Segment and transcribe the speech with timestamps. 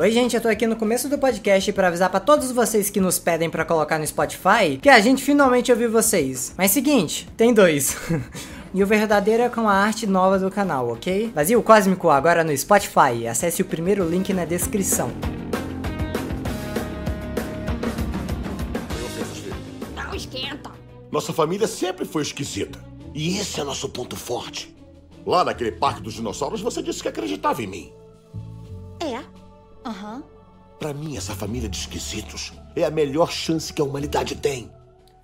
[0.00, 2.98] Oi, gente, eu tô aqui no começo do podcast para avisar para todos vocês que
[2.98, 6.54] nos pedem para colocar no Spotify que a gente finalmente ouviu vocês.
[6.56, 7.98] Mas seguinte, tem dois.
[8.72, 11.30] e o verdadeiro é com a arte nova do canal, ok?
[11.34, 13.26] Vazio Cósmico agora no Spotify.
[13.28, 15.12] Acesse o primeiro link na descrição.
[19.94, 20.70] Não esquenta.
[21.12, 22.82] Nossa família sempre foi esquisita.
[23.14, 24.74] E esse é nosso ponto forte.
[25.26, 27.92] Lá naquele parque dos dinossauros, você disse que acreditava em mim.
[28.98, 29.39] É.
[29.84, 30.22] Aham.
[30.78, 34.70] Pra mim, essa família de esquisitos é a melhor chance que a humanidade tem.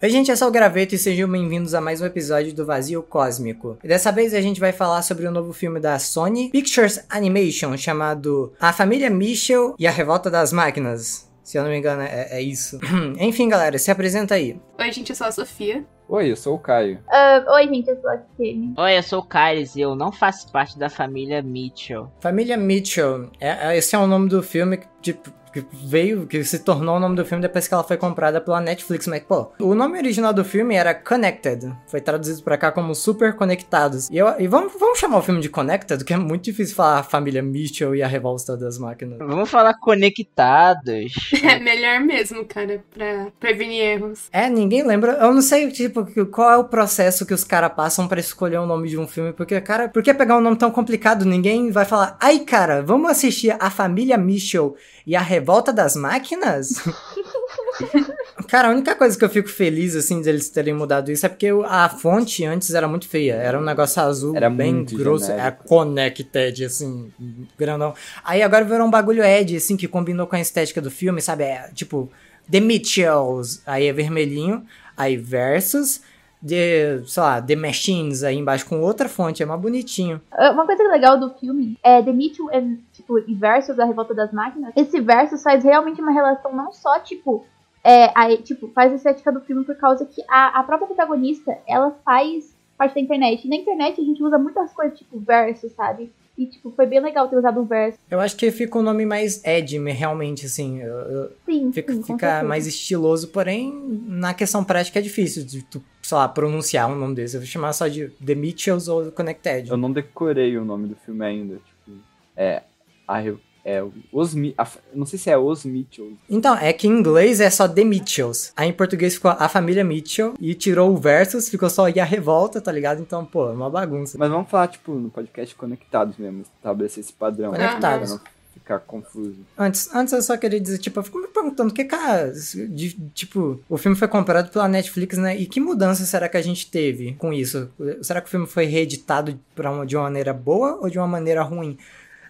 [0.02, 3.02] Oi, gente, eu sou o Graveto e sejam bem-vindos a mais um episódio do Vazio
[3.02, 3.79] Cósmico.
[3.82, 7.77] E dessa vez a gente vai falar sobre o novo filme da Sony Pictures Animation
[7.79, 11.27] chamado A Família Mitchell e a Revolta das Máquinas.
[11.43, 12.79] Se eu não me engano, é, é isso.
[13.18, 14.60] Enfim, galera, se apresenta aí.
[14.79, 15.87] Oi, gente, eu sou a Sofia.
[16.09, 17.01] Oi, eu sou o Caio.
[17.10, 18.74] Ah, oi, gente, eu sou a Kemi.
[18.79, 22.13] Oi, eu sou o Kyles e eu não faço parte da família Mitchell.
[22.21, 23.29] Família Mitchell.
[23.40, 26.96] É, é- esse é o nome do filme que, tipo, que veio, que se tornou
[26.96, 29.07] o nome do filme depois que ela foi comprada pela Netflix.
[29.07, 31.73] Mas, pô, o nome original do filme era Connected.
[31.87, 34.09] Foi traduzido pra cá como Super Conectados.
[34.10, 36.98] E, eu, e vamos, vamos chamar o filme de Connected, que é muito difícil falar
[36.98, 39.18] a família Mitchell e a revolta das máquinas.
[39.18, 41.15] Vamos falar conectados.
[41.46, 44.29] É melhor mesmo, cara, pra prevenir erros.
[44.32, 45.13] É, ninguém lembra.
[45.13, 48.66] Eu não sei, tipo, qual é o processo que os caras passam pra escolher o
[48.66, 49.32] nome de um filme.
[49.32, 51.24] Porque, cara, por que pegar um nome tão complicado?
[51.24, 54.76] Ninguém vai falar, ai, cara, vamos assistir A Família Mitchell
[55.07, 56.75] e a Revolta das Máquinas?
[58.49, 61.49] Cara, a única coisa que eu fico feliz, assim, deles terem mudado isso é porque
[61.66, 63.35] a fonte antes era muito feia.
[63.35, 65.27] Era um negócio azul Era bem grosso.
[65.27, 65.47] genérico.
[65.47, 67.12] Era Connected, assim,
[67.59, 67.94] grandão.
[68.25, 71.44] Aí agora virou um bagulho Ed, assim, que combinou com a estética do filme, sabe?
[71.44, 72.10] É, tipo,
[72.50, 74.65] The Mitchells, aí é vermelhinho.
[74.97, 76.00] Aí versus,
[76.47, 80.21] The, sei lá, The Machines aí embaixo com outra fonte, é mais bonitinho.
[80.31, 84.12] Ah, Uma coisa legal do filme é The Mitchell and, tipo, e versus a Revolta
[84.12, 84.72] das Máquinas.
[84.77, 87.47] Esse versus faz realmente uma relação não só, tipo,
[87.84, 91.56] é, a, tipo, faz a estética do filme por causa que a, a própria protagonista,
[91.67, 93.47] ela faz parte da internet.
[93.47, 96.12] E na internet a gente usa muitas coisas, tipo, versus, sabe?
[96.37, 97.99] E, tipo, foi bem legal ter usado o verso.
[98.11, 100.83] Eu acho que fica um nome mais Ed, realmente, assim.
[100.83, 103.73] eu- eu- Sim, Fica, sim, fica mais estiloso, porém,
[104.06, 107.37] na questão prática é difícil de tu, sei lá, pronunciar um nome desse.
[107.37, 109.71] Eu vou chamar só de The Mitchells ou Connected.
[109.71, 111.55] Eu não decorei o nome do filme ainda.
[111.55, 111.99] Tipo,
[112.37, 112.62] é.
[113.06, 116.17] A, re- é os a não sei se é Os Mitchells.
[116.31, 118.53] Então, é que em inglês é só The Mitchells.
[118.56, 122.05] Aí em português ficou a família Mitchell e tirou o versus, ficou só e a
[122.05, 123.00] revolta, tá ligado?
[123.00, 124.17] Então, pô, é uma bagunça.
[124.19, 126.43] Mas vamos falar, tipo, no podcast conectados mesmo.
[126.43, 127.50] Estabelecer esse padrão.
[127.50, 128.11] Conectados.
[128.12, 129.37] Pra não ficar confuso.
[129.59, 133.61] Antes, antes eu só queria dizer, tipo, eu fico me perguntando, que cara, de- tipo,
[133.69, 135.37] o filme foi comprado pela Netflix, né?
[135.37, 137.69] E que mudança será que a gente teve com isso?
[138.03, 141.06] Será que o filme foi reeditado pra uma, de uma maneira boa ou de uma
[141.06, 141.77] maneira ruim?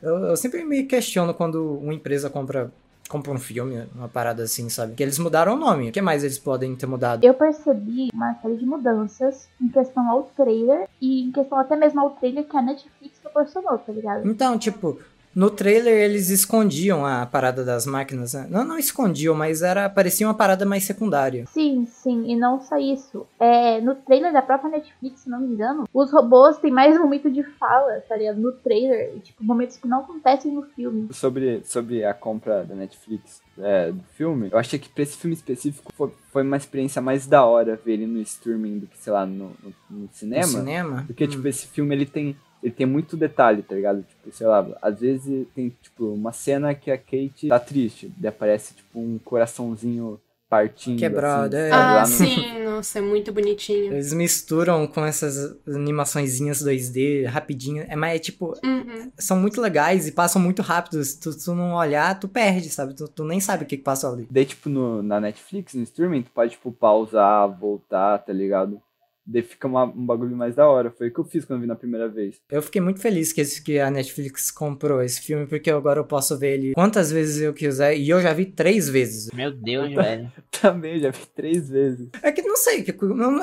[0.02, 2.70] Eu, eu sempre me questiono quando uma empresa compra,
[3.08, 4.94] compra um filme, uma parada assim, sabe?
[4.94, 5.88] Que eles mudaram o nome.
[5.88, 7.24] O que mais eles podem ter mudado?
[7.24, 12.00] Eu percebi uma série de mudanças em questão ao trailer e em questão até mesmo
[12.00, 14.28] ao trailer que a Netflix proporcionou, tá ligado?
[14.28, 14.98] Então, tipo,
[15.36, 18.46] no trailer eles escondiam a parada das máquinas, né?
[18.50, 21.44] Não, não escondiam, mas era parecia uma parada mais secundária.
[21.52, 23.26] Sim, sim, e não só isso.
[23.38, 27.30] É, no trailer da própria Netflix, se não me engano, os robôs têm mais momento
[27.30, 28.40] de fala, tá ligado?
[28.40, 31.08] No trailer, e, tipo, momentos que não acontecem no filme.
[31.12, 35.34] Sobre, sobre a compra da Netflix é, do filme, eu achei que pra esse filme
[35.36, 39.12] específico foi, foi uma experiência mais da hora ver ele no streaming do que, sei
[39.12, 40.46] lá, no, no- no cinema.
[40.46, 41.04] No cinema?
[41.06, 41.28] Porque, Hum.
[41.28, 42.34] tipo, esse filme ele tem.
[42.66, 44.02] Ele tem muito detalhe, tá ligado?
[44.02, 48.12] Tipo, sei lá, às vezes tem, tipo, uma cena que a Kate tá triste.
[48.16, 50.98] Daí aparece, tipo, um coraçãozinho partindo.
[50.98, 51.72] Quebrado, assim, é.
[51.72, 53.92] Ah, no- sim, nossa, é muito bonitinho.
[53.92, 57.84] Eles misturam com essas animaçõezinhas 2D rapidinho.
[57.88, 59.10] É, mas é tipo, Uhum.
[59.18, 61.02] são muito legais e passam muito rápido.
[61.04, 62.94] Se tu, tu não olhar, tu perde, sabe?
[62.94, 64.26] Tu, tu nem sabe o que, que passou ali.
[64.30, 68.80] Daí, tipo, no, na Netflix, no streaming, tu pode, tipo, pausar, voltar, tá ligado?
[69.26, 70.90] Daí fica uma- um bagulho mais da hora.
[70.90, 72.36] Foi o que eu fiz quando eu vi na primeira vez.
[72.50, 76.04] Eu fiquei muito feliz que, esse, que a Netflix comprou esse filme, porque agora eu
[76.04, 77.96] posso ver ele quantas vezes eu quiser.
[77.96, 79.30] E eu já vi três vezes.
[79.32, 80.30] Meu Deus, velho.
[80.60, 82.08] Também, já vi três vezes.
[82.22, 82.94] É que não sei, que-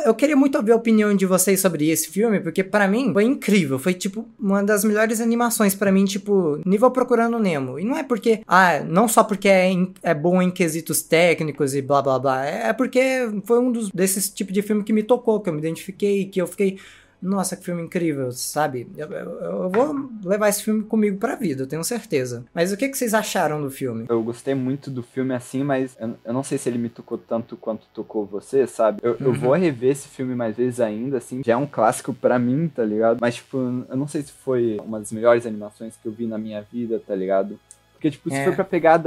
[0.05, 3.23] eu, queria muito ouvir a opinião de vocês sobre esse filme, porque pra mim foi
[3.25, 7.77] incrível, foi tipo uma das melhores animações pra mim, tipo, nível Procurando Nemo.
[7.79, 11.75] E não é porque, ah, não só porque é, em- é bom em quesitos técnicos
[11.75, 12.99] e blá blá blá, é porque
[13.45, 16.41] foi um dos desses tipos de filme que me tocou, que eu me identifiquei, que
[16.41, 16.79] eu fiquei
[17.21, 18.85] nossa, que filme incrível, sabe?
[18.97, 22.43] Eu, eu- eu vou levar esse filme comigo pra vida, eu tenho certeza.
[22.53, 24.05] Mas o que, que vocês acharam do filme?
[24.09, 27.17] Eu gostei muito do filme assim, mas eu, eu não sei se ele me tocou
[27.17, 28.99] tanto quanto tocou você, sabe?
[29.01, 29.31] Eu, Uhum.
[29.33, 31.41] vou rever esse filme mais vezes ainda, assim.
[31.45, 33.19] Já é um clássico pra mim, tá ligado?
[33.21, 36.37] Mas, tipo, eu não sei se foi uma das melhores animações que eu vi na
[36.37, 37.57] minha vida, tá ligado?
[37.93, 38.43] Porque, tipo, se É.
[38.43, 38.97] for pra pegar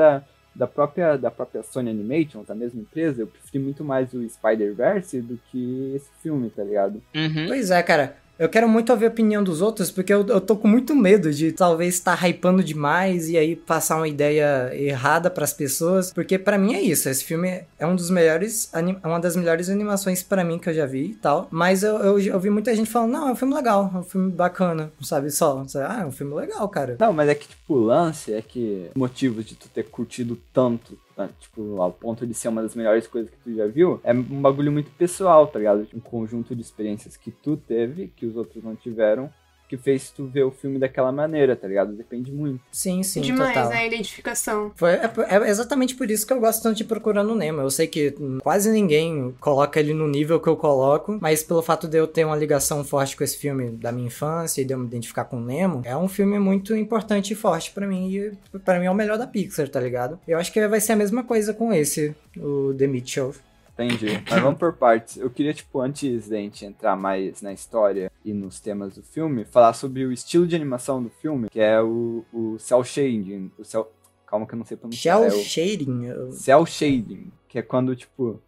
[0.56, 5.20] da, própria, da própria Sony Animation, da mesma empresa, eu preferi muito mais o Spider-Verse
[5.20, 7.03] do que esse filme, tá ligado?
[7.14, 7.47] Uhum.
[7.47, 8.17] Pois é, cara.
[8.38, 11.32] Eu quero muito ouvir a opinião dos outros, porque eu, eu tô com muito medo
[11.32, 16.12] de talvez estar hypando demais e aí passar uma ideia errada pras pessoas.
[16.12, 17.08] Porque pra mim é isso.
[17.08, 18.70] Esse filme é um dos melhores.
[18.74, 21.48] É uma das melhores animações pra mim que eu já vi e tal.
[21.50, 24.02] Mas eu, eu, eu vi muita gente falando, não, é um filme legal, é um
[24.02, 25.30] filme bacana, sabe?
[25.30, 25.64] Só.
[25.66, 25.86] sabe?
[25.88, 26.96] Ah, é um filme legal, cara.
[27.00, 30.98] Não, mas é que, tipo, o lance é que motivos de tu ter curtido tanto,
[31.06, 31.06] tá?
[31.40, 34.42] Tipo, ao ponto de ser uma das melhores coisas que tu já viu, é um
[34.42, 35.86] bagulho muito pessoal, tá ligado?
[35.94, 39.32] Um conjunto de experiências que tu teve, que os outros não tiveram,
[39.68, 41.92] que fez tu ver o filme daquela maneira, tá ligado?
[41.92, 42.60] Depende muito.
[42.70, 43.70] Sim, sim, Demais, total.
[43.70, 43.76] né?
[43.78, 44.72] A identificação.
[44.76, 47.60] Foi, é, é exatamente por isso que eu gosto tanto de Procurando Nemo.
[47.60, 51.88] Eu sei que quase ninguém coloca ele no nível que eu coloco, mas pelo fato
[51.88, 54.78] de eu ter uma ligação forte com esse filme da minha infância e de eu
[54.78, 58.10] me identificar com o Nemo, é um filme muito importante e forte pra mim.
[58.10, 58.32] E
[58.64, 60.19] pra mim é o melhor da Pixar, tá ligado?
[60.26, 63.34] Eu acho que vai ser a mesma coisa com esse, o The Mitchell.
[63.78, 64.23] Entendi.
[64.31, 65.17] Mas vamos por partes.
[65.19, 69.44] Eu queria, tipo, antes da gente entrar mais na história e nos temas do filme,
[69.44, 73.50] falar sobre o estilo de animação do filme, que é o, o cel shading.
[73.58, 73.90] O cel...
[74.26, 75.19] Calma que eu não sei pronunciar.
[75.19, 76.05] Shell é o Shading.
[76.06, 78.40] eu- cel shading, que é quando, tipo,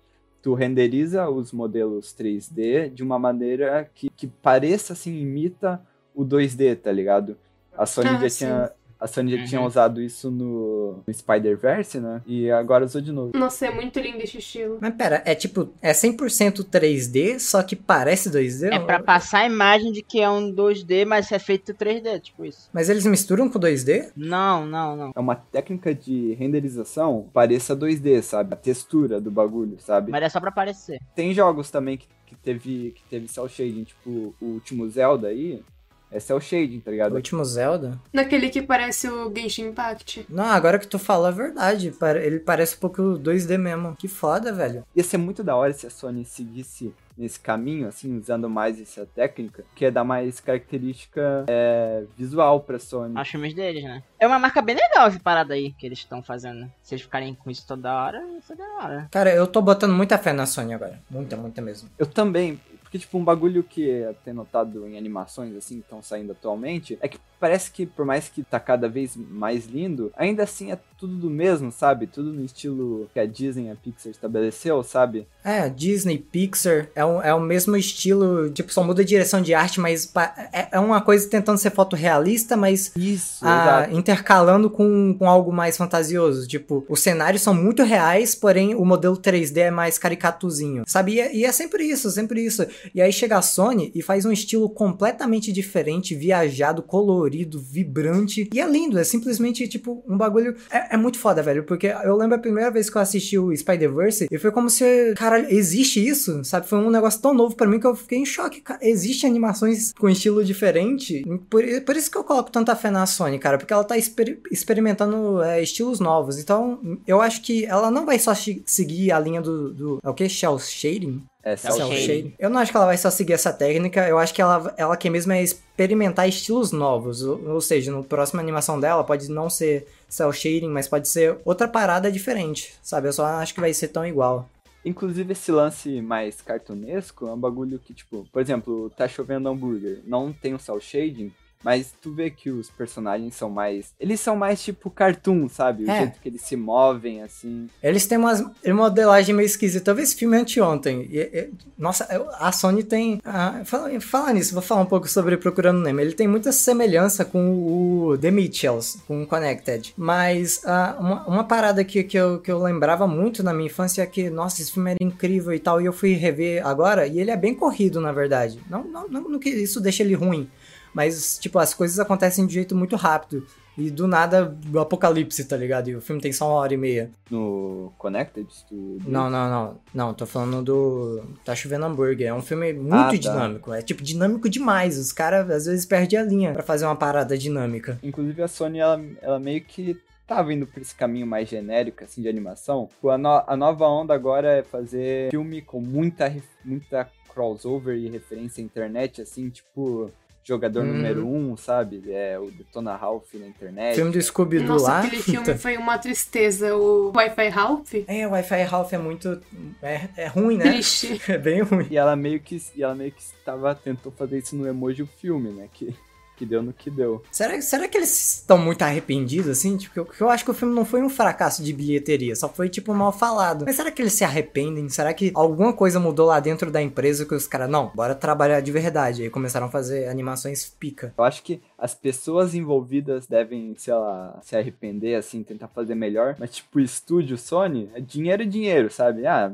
[0.42, 5.80] tu renderiza os modelos 3D de uma maneira que, que pareça, assim, imita
[6.14, 7.36] o 2D, tá ligado?
[7.76, 8.44] A Sony Ah, já sim.
[8.46, 8.72] tinha...
[9.00, 9.66] A Sony já tinha Uhum.
[9.66, 12.20] usado isso no, no Spider-Verse, né?
[12.26, 13.30] E agora usou de novo.
[13.36, 14.78] Nossa, é muito lindo esse estilo.
[14.80, 18.72] Mas pera, é tipo, é 100% 3D, só que parece 2D?
[18.72, 22.44] É pra passar a imagem de que é um 2D, mas é feito 3D, tipo
[22.44, 22.68] isso.
[22.72, 24.10] Mas eles misturam com 2D?
[24.16, 25.12] Não, não, não.
[25.14, 28.54] É uma técnica de renderização pareça 2D, sabe?
[28.54, 30.10] A textura do bagulho, sabe?
[30.10, 30.98] Mas é só pra aparecer.
[31.14, 35.62] Tem jogos também que, que teve que teve cel shading, tipo o último Zelda aí,
[36.10, 37.14] é cel shading, tá O ligado?
[37.14, 37.98] último Zelda?
[38.12, 40.26] Naquele que parece o Genshin Impact.
[40.28, 41.92] Não, agora que tu fala é verdade.
[42.22, 43.96] Ele parece um pouco 2D mesmo.
[43.96, 44.84] Que foda, velho.
[44.94, 49.04] Ia ser muito da hora se a Sony seguisse nesse caminho, assim, usando mais essa
[49.04, 53.18] técnica, que é dar mais característica é, visual pra Sony.
[53.18, 54.04] Aos filmes deles, né?
[54.20, 56.70] É uma marca bem legal essa parada aí que eles estão fazendo.
[56.80, 59.08] Se eles ficarem com isso toda hora, isso é da hora.
[59.10, 61.00] Cara, eu tô botando muita fé na Sony agora.
[61.10, 61.88] Muita, muita mesmo.
[61.98, 66.02] Eu também, porque, tipo, um bagulho que eu tenho notado em animações, assim, que estão
[66.02, 70.42] saindo atualmente, é que parece que, por mais que tá cada vez mais lindo, ainda
[70.42, 72.06] assim é tudo do mesmo, sabe?
[72.06, 75.26] Tudo no estilo que a Disney e a Pixar estabeleceu, sabe?
[75.44, 79.54] É, Disney, Pixar, é, um, é o mesmo estilo, tipo, só muda a direção de
[79.54, 80.12] arte, mas
[80.52, 83.94] é, é uma coisa tentando ser fotorrealista, mas Isso, exato.
[83.94, 86.48] intercalando com, com algo mais fantasioso.
[86.48, 91.12] Tipo, os cenários são muito reais, porém o modelo 3D é mais caricatuzinho, sabe?
[91.12, 92.66] E é, e é sempre isso, sempre isso.
[92.94, 98.48] E aí chega a Sony e faz um estilo completamente diferente, viajado, colorido, vibrante.
[98.52, 100.56] E é lindo, é simplesmente, tipo, um bagulho...
[100.70, 103.54] É, é muito foda, velho, porque eu lembro a primeira vez que eu assisti o
[103.54, 105.14] Spider-Verse e foi como se...
[105.16, 106.42] Caralho, existe isso?
[106.44, 106.66] Sabe?
[106.66, 108.60] Foi um negócio tão novo pra mim que eu fiquei em choque.
[108.60, 111.24] Cara, existe animações com estilo diferente?
[111.48, 114.40] Por, por isso que eu coloco tanta fé na Sony, cara, porque ela tá exper-
[114.50, 116.38] experimentando é, estilos novos.
[116.38, 119.72] Então, eu acho que ela não vai só seguir a linha do...
[119.72, 120.28] do é o que?
[120.28, 121.22] Shell Shading?
[121.52, 122.34] É cel shading.
[122.38, 124.96] Eu não acho que ela vai só seguir essa técnica, eu acho que ela, ela
[124.96, 127.22] quer mesmo é experimentar estilos novos.
[127.22, 131.38] Ou, ou seja, no próxima animação dela pode não ser cel shading, mas pode ser
[131.44, 133.08] outra parada diferente, sabe?
[133.08, 134.48] Eu só acho que vai ser tão igual.
[134.84, 140.00] Inclusive, esse lance mais cartunesco é um bagulho que, tipo, por exemplo, tá chovendo hambúrguer,
[140.06, 141.32] não tem o cel shading,
[141.64, 143.92] mas tu vê que os personagens são mais.
[143.98, 145.84] Eles são mais tipo cartoon, sabe?
[145.84, 145.98] O É.
[146.00, 147.68] jeito que eles se movem, assim.
[147.82, 149.90] Eles têm umas uma modelagem meio esquisita.
[149.90, 151.08] Eu vi esse filme anteontem.
[151.10, 152.06] E, e, nossa,
[152.38, 153.20] a Sony tem.
[153.24, 156.00] ah, fala, fala nisso, vou falar um pouco sobre Procurando Nemo.
[156.00, 159.92] Ele tem muita semelhança com o The Mitchells, com o Connected.
[159.96, 164.02] Mas ah, uma, uma parada que, que, eu, que eu lembrava muito na minha infância
[164.02, 165.80] é que, nossa, esse filme era incrível e tal.
[165.80, 168.58] E eu fui rever agora, e ele é bem corrido, na verdade.
[168.70, 170.48] Não, não, não, não que isso deixa ele ruim.
[170.94, 173.46] Mas, tipo, as coisas acontecem de jeito muito rápido.
[173.76, 175.88] E do nada, o apocalipse, tá ligado?
[175.88, 177.12] E o filme tem só uma hora e meia.
[177.30, 178.98] No Connected, tu...
[179.06, 179.78] Não, não, não.
[179.94, 181.22] Não, tô falando do.
[181.44, 182.26] Tá chovendo hambúrguer.
[182.26, 183.16] É um filme muito Ah, tá.
[183.16, 183.72] dinâmico.
[183.72, 184.98] É tipo dinâmico demais.
[184.98, 188.00] Os caras às vezes perdem a linha pra fazer uma parada dinâmica.
[188.02, 192.20] Inclusive a Sony, ela, ela meio que tava indo por esse caminho mais genérico, assim,
[192.20, 192.88] de animação.
[192.88, 198.08] Tipo, A, no- a nova onda agora é fazer filme com muita, muita crossover e
[198.08, 200.10] referência à internet, assim, tipo...
[200.48, 200.94] Jogador Uhum.
[200.94, 202.02] número um, sabe?
[202.10, 203.96] É o Detona Ralph na internet.
[203.96, 205.00] filme do Scooby-Doo Nossa, lá.
[205.00, 206.74] aquele filme foi uma tristeza.
[206.74, 207.92] O Wi-Fi Ralph.
[208.06, 209.42] É, o Wi-Fi Ralph é muito.
[209.82, 210.64] É, é ruim, né?
[210.72, 211.20] Triste.
[211.30, 211.86] É bem ruim.
[211.90, 215.06] E ela meio que e ela meio que estava tentou fazer isso no emoji o
[215.06, 215.68] filme, né?
[215.72, 215.94] Que
[216.38, 217.22] que deu no que deu.
[217.32, 219.76] Será, será que eles estão muito arrependidos, assim?
[219.76, 222.68] Tipo, eu, eu acho que o filme não foi um fracasso de bilheteria, só foi,
[222.68, 223.64] tipo, mal falado.
[223.66, 224.88] Mas será que eles se arrependem?
[224.88, 228.60] Será que alguma coisa mudou lá dentro da empresa que os caras, não, bora trabalhar
[228.60, 229.22] de verdade?
[229.22, 231.12] Aí começaram a fazer animações pica.
[231.18, 236.36] Eu acho que as pessoas envolvidas devem, sei lá, se arrepender, assim, tentar fazer melhor.
[236.38, 239.26] Mas, tipo, estúdio Sony, é dinheiro é dinheiro, sabe?
[239.26, 239.52] Ah,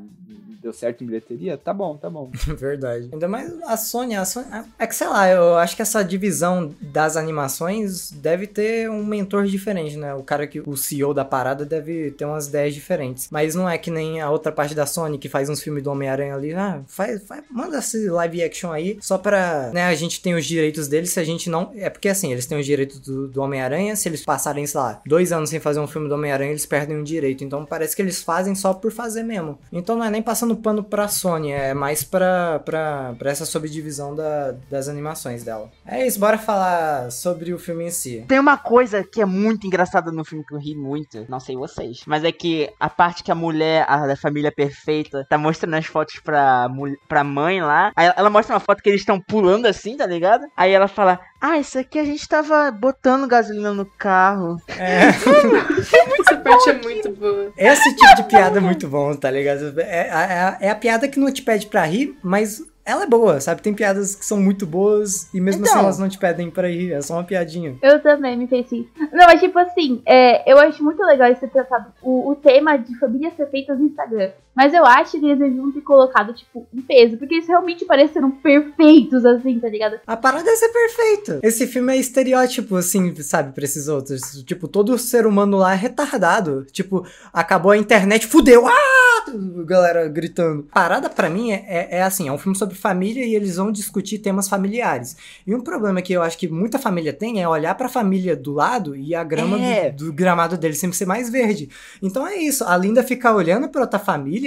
[0.65, 1.59] deu certo em bilheteria?
[1.59, 2.31] Tá bom, tá bom.
[2.57, 3.11] Verdade.
[3.13, 4.47] Ainda mais a Sony, a Sony.
[4.79, 9.45] É que sei lá, eu acho que essa divisão das animações deve ter um mentor
[9.47, 10.15] diferente, né?
[10.15, 10.61] O cara que.
[10.61, 13.29] O CEO da parada deve ter umas ideias diferentes.
[13.31, 15.91] Mas não é que nem a outra parte da Sony que faz uns filmes do
[15.91, 16.55] Homem-Aranha ali.
[16.55, 18.99] Ah, faz, faz, manda esse live action aí.
[19.01, 19.71] Só pra.
[19.73, 21.73] Né, a gente tem os direitos deles se a gente não.
[21.77, 23.97] É porque assim, eles têm os direitos do, do Homem-Aranha.
[23.97, 26.99] Se eles passarem, sei lá, dois anos sem fazer um filme do Homem-Aranha, eles perdem
[26.99, 27.45] o direito.
[27.45, 29.59] Então parece que eles fazem só por fazer mesmo.
[29.73, 34.15] Então não é nem passando pano pra Sony, é mais pra, pra, pra essa subdivisão
[34.15, 35.71] da, das animações dela.
[35.87, 36.64] É isso, bora falar
[37.11, 38.25] sobre o filme em si.
[38.29, 41.57] Tem uma coisa que é muito engraçada no filme que eu ri muito, não sei
[41.57, 45.75] vocês, mas é que a parte que a mulher, a da família perfeita, tá mostrando
[45.75, 46.69] as fotos pra,
[47.09, 50.45] pra mãe lá, aí ela mostra uma foto que eles estão pulando assim, tá ligado?
[50.57, 54.57] Aí ela fala, ah, isso aqui a gente tava botando gasolina no carro.
[54.69, 55.09] É.
[55.09, 57.53] Essa parte é muito boa.
[57.57, 59.79] Esse tipo de piada é muito bom, tá ligado?
[59.81, 63.41] É, é, é a piada que não te pede pra rir, mas ela é boa,
[63.41, 63.63] sabe?
[63.63, 65.83] Tem piadas que são muito boas e mesmo assim Então.
[65.85, 67.77] elas não te pedem pra rir, é só uma piadinha.
[67.83, 68.89] Eu também me fez isso.
[69.13, 72.95] Não, mas tipo assim, é, eu acho muito legal esse tratado, o, o tema de
[72.99, 74.31] famílias perfeitas no Instagram.
[74.55, 78.31] Mas eu acho que eles deviam ter colocado, tipo, um peso, porque eles realmente pareceram
[78.31, 79.99] perfeitos, assim, tá ligado?
[80.07, 81.41] A parada é ser perfeito.
[81.43, 84.43] Esse filme é estereótipo, assim, sabe, pra esses outros.
[84.45, 86.65] Tipo, todo ser humano lá é retardado.
[86.71, 88.67] Tipo, acabou a internet, fudeu!
[88.67, 89.25] Ah!
[89.67, 90.67] Galera gritando.
[90.71, 93.57] A parada pra mim é, é, é assim, é um filme sobre família e eles
[93.57, 95.17] vão discutir temas familiares.
[95.47, 98.53] E um problema que eu acho que muita família tem é olhar pra família do
[98.53, 99.91] lado e a grama É.
[99.91, 101.71] do, do gramado deles sempre ser mais verde.
[102.03, 104.44] Então é isso, a Linda fica olhando pra outra família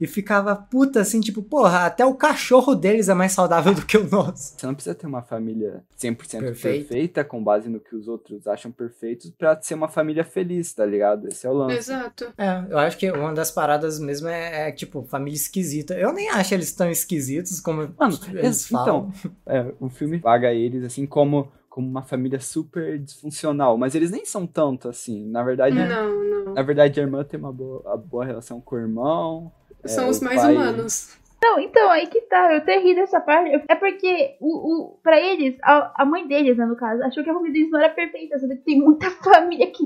[0.00, 3.96] e ficava puta assim, tipo, porra, até o cachorro deles é mais saudável do que
[3.96, 4.54] o nosso.
[4.56, 6.88] Você não precisa ter uma família 100% Perfeita.
[6.88, 10.84] perfeita, com base no que os outros acham perfeitos, pra ser uma família feliz, tá
[10.84, 11.28] ligado?
[11.28, 11.76] Esse é o lance.
[11.76, 12.32] Exato.
[12.36, 15.94] É, eu acho que uma das paradas mesmo é, é, tipo, família esquisita.
[15.94, 19.12] Eu nem acho eles tão esquisitos como Mano, eles es- falam.
[19.20, 24.10] então, é, o filme paga eles assim como, como uma família super disfuncional, mas eles
[24.10, 25.24] nem são tanto assim.
[25.30, 26.52] Na verdade, Não, não.
[26.54, 29.52] na verdade a irmã tem uma boa, a boa relação com o irmão.
[29.82, 31.16] é, São os o mais pai- humanos.
[31.42, 33.64] Não, então, aí que tá, eu até ri dessa parte.
[33.66, 37.30] É porque, o, o, pra eles, a, a mãe deles, né, no caso, achou que
[37.30, 39.82] a família deles não era perfeita, sendo que tem muita família que.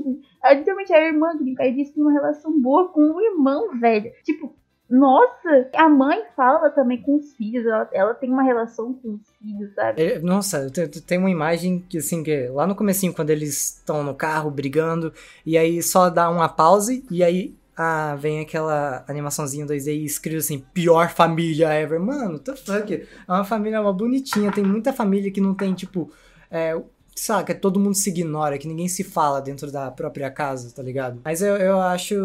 [0.53, 4.11] Literalmente a irmã que o pai disse tem uma relação boa com o irmão, velho.
[4.25, 4.53] Tipo,
[4.89, 9.21] nossa, a mãe fala também com os filhos, ela, ela tem uma relação com os
[9.39, 10.01] filhos, sabe?
[10.01, 13.77] É, Nossa, te- te- tem uma imagem que assim, que lá no comecinho, quando eles
[13.77, 15.11] estão no carro brigando,
[15.45, 20.59] e aí só dá uma pause, e aí ah, vem aquela animaçãozinha 2D escrito assim,
[20.73, 21.99] pior família ever.
[21.99, 22.93] Mano, the fuck?
[22.93, 26.11] É uma família uma bonitinha, tem muita família que não tem, tipo,
[26.49, 26.79] é,
[27.15, 31.21] saca, todo mundo se ignora, que ninguém se fala dentro da própria casa, tá ligado?
[31.23, 32.15] Mas eu, eu acho,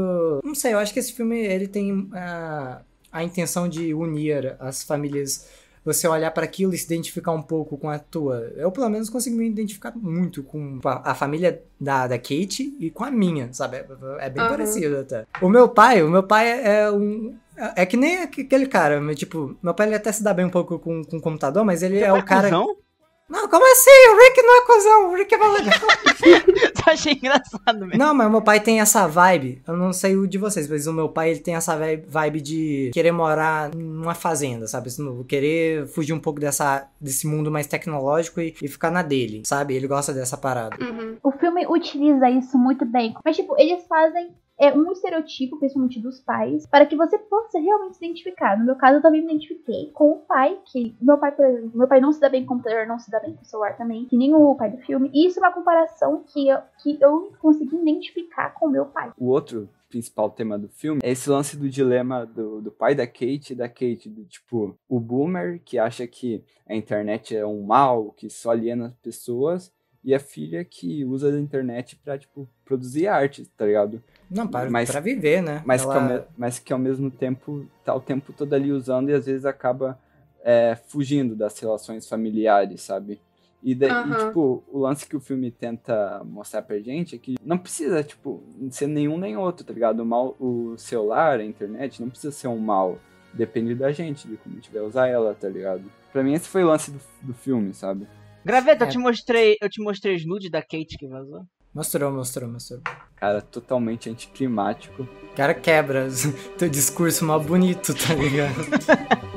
[0.45, 2.83] não sei, eu acho que esse filme, ele tem ah,
[3.13, 5.49] a intenção de unir as famílias
[5.85, 8.53] você olhar para aquilo e se identificar um pouco com a tua.
[8.55, 12.91] Eu, pelo menos, consigo me identificar muito com a, a família da, da Kate e
[12.91, 13.79] com a minha, sabe?
[13.79, 13.87] É,
[14.21, 14.51] é bem Aham.
[14.51, 15.25] parecido até.
[15.41, 17.35] O meu pai, o meu pai é um.
[17.77, 20.79] É que nem aquele cara, tipo, meu pai ele até se dá bem um pouco
[20.79, 22.49] com, com o computador, mas ele é o cara.
[22.49, 22.77] Cuzão?
[23.31, 24.09] Não, como assim?
[24.11, 25.79] O Rick não é cuzão, o Rick é legal.
[26.85, 27.97] Só achei engraçado mesmo.
[27.97, 29.63] Não, mas o meu pai tem essa vibe.
[29.67, 32.41] Eu não sei o de vocês, mas o meu pai ele tem essa vi- vibe
[32.41, 34.91] de querer morar numa fazenda, sabe?
[35.29, 39.75] Querer fugir um pouco dessa, desse mundo mais tecnológico e, e ficar na dele, sabe?
[39.77, 40.77] Ele gosta dessa parada.
[40.83, 41.17] Uhum.
[41.23, 43.15] O filme utiliza isso muito bem.
[43.25, 44.31] Mas, tipo, eles fazem
[44.61, 48.59] é, um estereotipo, principalmente dos pais, para que você possa realmente se identificar.
[48.59, 51.71] No meu caso, eu também me identifiquei com o pai, que meu pai, por exemplo,
[51.75, 54.05] meu pai não se dá bem com computador, não se dá bem com celular também,
[54.05, 55.11] que nem o pai do filme.
[55.15, 59.13] E isso é uma comparação que eu, que eu consegui identificar com o meu pai.
[59.17, 63.07] O outro principal tema do filme é esse lance do dilema do, do pai da
[63.07, 67.63] Kate e da Kate, do tipo, o boomer que acha que a internet é um
[67.63, 72.49] mal, que só aliena as pessoas, e a filha que usa a internet pra, tipo,
[72.65, 74.03] produzir arte, tá ligado?
[74.31, 75.63] Não, para, Mas- pra viver, né?
[75.67, 79.11] Mas, Ela- que ao mas que ao mesmo tempo tá o tempo todo ali usando
[79.11, 79.99] e às vezes acaba
[80.43, 83.21] é, fugindo das relações familiares, sabe?
[83.63, 84.29] E, daí, e, Aham.
[84.29, 88.43] tipo, o lance que o filme tenta mostrar pra gente é que não precisa, tipo,
[88.71, 90.01] ser nenhum nem outro, tá ligado?
[90.01, 92.99] O, mal, o celular, a internet, não precisa ser um mal.
[93.35, 95.83] Depende da gente, de como a gente vai usar ela, tá ligado?
[96.11, 98.07] Pra mim esse foi o lance do, do filme, sabe?
[98.45, 98.87] Graveta, É.
[98.87, 101.43] eu te mostrei, eu te mostrei os nudes da Kate que vazou.
[101.75, 102.81] Mostrou, mostrou, mostrou.
[103.17, 105.03] Cara, totalmente anticlimático.
[105.03, 106.09] O cara quebra
[106.59, 108.55] teu discurso mal bonito, tá ligado?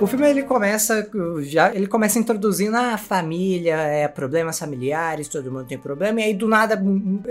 [0.00, 5.66] O filme ele começa já ele começa introduzindo a família, é, problemas familiares, todo mundo
[5.66, 6.80] tem problema e aí do nada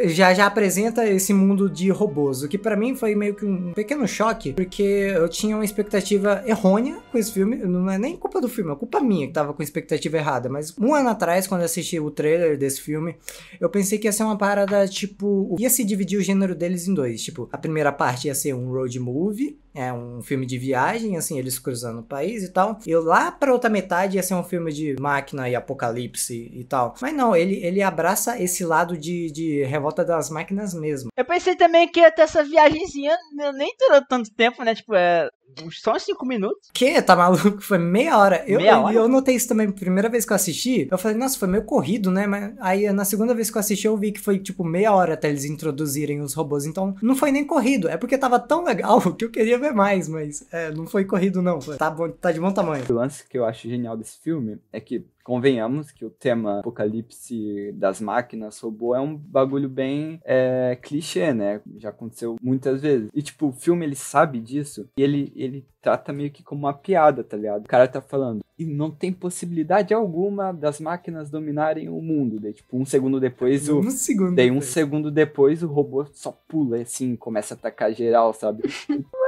[0.06, 3.72] já já apresenta esse mundo de robôs, o que pra mim foi meio que um
[3.72, 8.42] pequeno choque, porque eu tinha uma expectativa errônea com esse filme, não é nem culpa
[8.42, 11.62] do filme, é culpa minha que tava com expectativa errada, mas um ano atrás quando
[11.62, 13.16] assisti o trailer desse filme,
[13.62, 16.94] eu pensei que ia ser uma parada tipo, ia se dividir o gênero deles em
[16.94, 21.18] dois, tipo, a primeira parte ia ser um road movie, é um filme de viagem,
[21.18, 22.80] assim, eles cruzando o país e tal.
[22.86, 26.96] E lá pra outra metade ia ser um filme de máquina e apocalipse e tal.
[27.00, 31.10] Mas não, ele, ele abraça esse lado de, de revolta das máquinas mesmo.
[31.16, 34.74] Eu pensei também que ia ter essa viagenzinha, né, nem durou tanto tempo, né?
[34.74, 35.30] Tipo, é.
[35.64, 36.70] Uns- Só 5 minutos.
[36.74, 37.02] Que?
[37.02, 37.62] Tá maluco?
[37.62, 38.44] Foi meia hora.
[38.48, 38.96] Eu, Meia eu- hora?
[38.96, 39.72] eu notei isso também.
[39.72, 42.28] Primeira vez que eu assisti, eu falei, nossa, foi meio corrido, né?
[42.28, 45.14] Mas aí na segunda vez que eu assisti, eu vi que foi tipo meia hora
[45.14, 46.66] até eles introduzirem os robôs.
[46.66, 47.88] Então não foi nem corrido.
[47.90, 51.42] É porque tava tão legal que eu queria ver mais, mas é, não foi corrido,
[51.42, 51.60] não.
[51.62, 52.84] Foi- Tá, bom, tá de bom tamanho.
[52.90, 57.74] O lance que eu acho genial desse filme é que, convenhamos, que o tema apocalipse
[57.74, 61.60] das máquinas, robô, é um bagulho bem é, clichê, né?
[61.76, 63.10] Já aconteceu muitas vezes.
[63.14, 66.74] E, tipo, o filme, ele sabe disso e ele, ele trata meio que como uma
[66.74, 67.66] piada, tá ligado?
[67.66, 72.40] O cara tá falando, e não tem possibilidade alguma das máquinas dominarem o mundo.
[72.40, 73.80] Daí, tipo, um segundo depois, o...
[73.80, 74.34] Um segundo.
[74.36, 74.70] Daí um depois.
[74.70, 78.64] segundo depois o robô só pula assim, começa a atacar geral, sabe?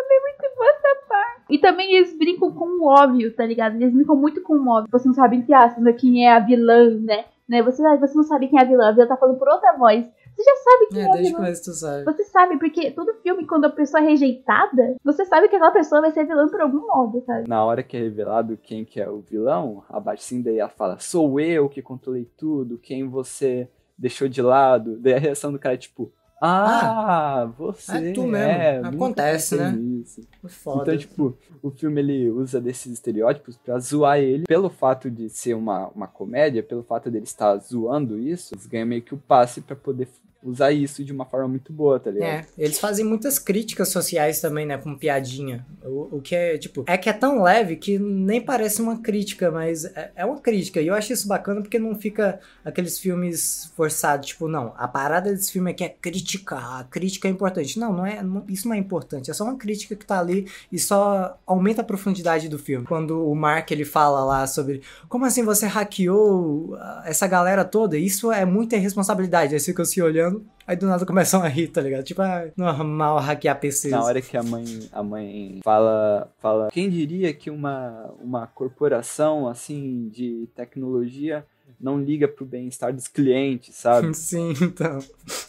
[1.50, 3.76] E também eles brincam com o óbvio, tá ligado?
[3.76, 4.90] Eles brincam muito com o óbvio.
[4.92, 7.26] Você não sabe, entre aspas, né, quem é a vilã, né?
[7.48, 7.64] né?
[7.64, 8.90] Você, você não sabe quem é a vilã.
[8.90, 10.06] A vilã tá falando por outra voz.
[10.36, 11.36] Você já sabe quem é, É, a vilã.
[11.38, 12.06] começo tu sabe.
[12.06, 16.00] Você sabe, porque todo filme, quando a pessoa é rejeitada, você sabe que aquela pessoa
[16.02, 17.50] vai ser vilã por algum modo, sabe?
[17.50, 21.40] Na hora que é revelado quem que é o vilão, a Batinda ela fala, sou
[21.40, 24.98] eu que controlei tudo, quem você deixou de lado.
[24.98, 26.10] Daí a reação do cara é tipo,
[26.42, 28.36] ah, você é tu mesmo.
[28.38, 29.72] é, Acontece, né?
[29.72, 30.82] nisso." Foda.
[30.84, 34.44] Então, tipo, o filme ele usa desses estereótipos pra zoar ele.
[34.46, 38.88] Pelo fato de ser uma, uma comédia, pelo fato dele estar zoando isso, eles ganham
[38.88, 40.08] meio que o passe pra poder
[40.42, 42.28] usar isso de uma forma muito boa, tá ligado?
[42.30, 45.66] É, eles fazem muitas críticas sociais também, né, com piadinha.
[45.84, 49.52] O, o que é, tipo, é que é tão leve que nem parece uma crítica,
[49.52, 50.80] mas é, é uma crítica.
[50.82, 55.32] E eu acho isso bacana porque não fica aqueles filmes forçados, tipo, não, a parada
[55.32, 57.80] desse filme aqui é criticar, a crítica é importante.
[57.80, 60.48] Não, não é, não- isso não é importante, é só uma crítica que tá ali
[60.72, 62.86] e só aumenta a profundidade do filme.
[62.86, 67.98] Quando o Mark, ele fala lá sobre, como assim você hackeou ah, essa galera toda?
[67.98, 69.54] Isso é muita irresponsabilidade.
[69.54, 70.29] Aí ficam se olhando,
[70.68, 72.04] Aí do nada começam a rir, tá ligado?
[72.04, 73.92] Tipo, ah, normal hackear PCs.
[73.92, 79.48] Na hora que a mãe, a mãe fala, fala, quem diria que uma, uma corporação
[79.48, 81.44] assim de tecnologia
[81.80, 84.14] não liga pro bem-estar dos clientes, sabe?
[84.18, 85.00] Sim, então.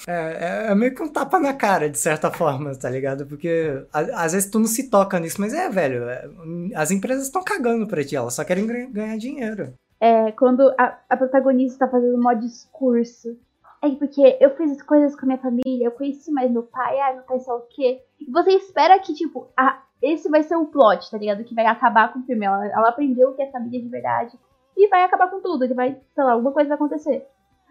[0.06, 3.26] É, é- é meio que um tapa na cara, de certa forma, tá ligado?
[3.26, 6.04] Porque a- às vezes tu não se toca nisso, mas é, velho.
[6.08, 6.28] é,
[6.74, 9.72] as empresas estão cagando pra ti, elas só querem ganha- ganhar dinheiro.
[10.00, 13.36] É, quando a, a protagonista tá fazendo um maior discurso.
[13.82, 17.00] É porque eu fiz as coisas com a minha família, eu conheci mais meu pai,
[17.00, 18.02] ah, meu pai sei lá o quê.
[18.20, 21.44] E você espera que, tipo, a, esse vai ser o plot, tá ligado?
[21.44, 22.44] Que vai acabar com o filme.
[22.44, 24.38] Ela, ela aprendeu o que é família de verdade.
[24.76, 25.64] E vai acabar com tudo.
[25.64, 27.26] Ele vai, sei lá, alguma coisa vai acontecer.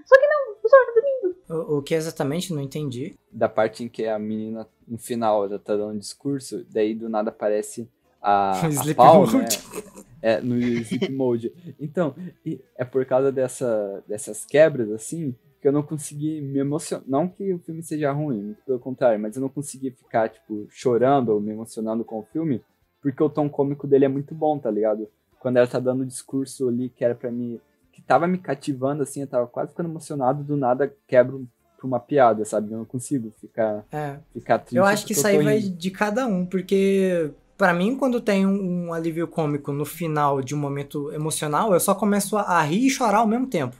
[0.06, 1.69] Só que não, o senhor tá dormindo.
[1.72, 2.54] O, o que exatamente?
[2.54, 3.15] Não entendi.
[3.32, 7.08] Da parte em que a menina, no final, ela tá dando um discurso, daí do
[7.08, 7.88] nada aparece
[8.22, 9.34] a, a Sleep Paul, né?
[9.34, 9.63] mode.
[10.22, 11.76] É, no Sleep Mode.
[11.80, 17.04] Então, e é por causa dessa, dessas quebras, assim, que eu não consegui me emocionar.
[17.08, 20.67] Não que o filme seja ruim, muito pelo contrário, mas eu não consegui ficar, tipo,
[20.69, 22.62] chorando ou me emocionando com o filme,
[23.02, 25.08] porque o tom cômico dele é muito bom, tá ligado?
[25.39, 27.60] Quando ela tá dando o discurso ali que era pra mim,
[27.91, 32.00] que tava me cativando, assim, eu tava quase ficando emocionado, do nada quebro pra uma
[32.00, 32.72] piada, sabe?
[32.72, 34.17] Eu não consigo ficar, É.
[34.34, 34.76] ficar triste.
[34.78, 38.88] Eu acho que isso aí vai de cada um, porque pra mim, quando tem um,
[38.88, 42.86] um alívio cômico no final de um momento emocional, eu só começo a, a rir
[42.86, 43.76] e chorar ao mesmo tempo.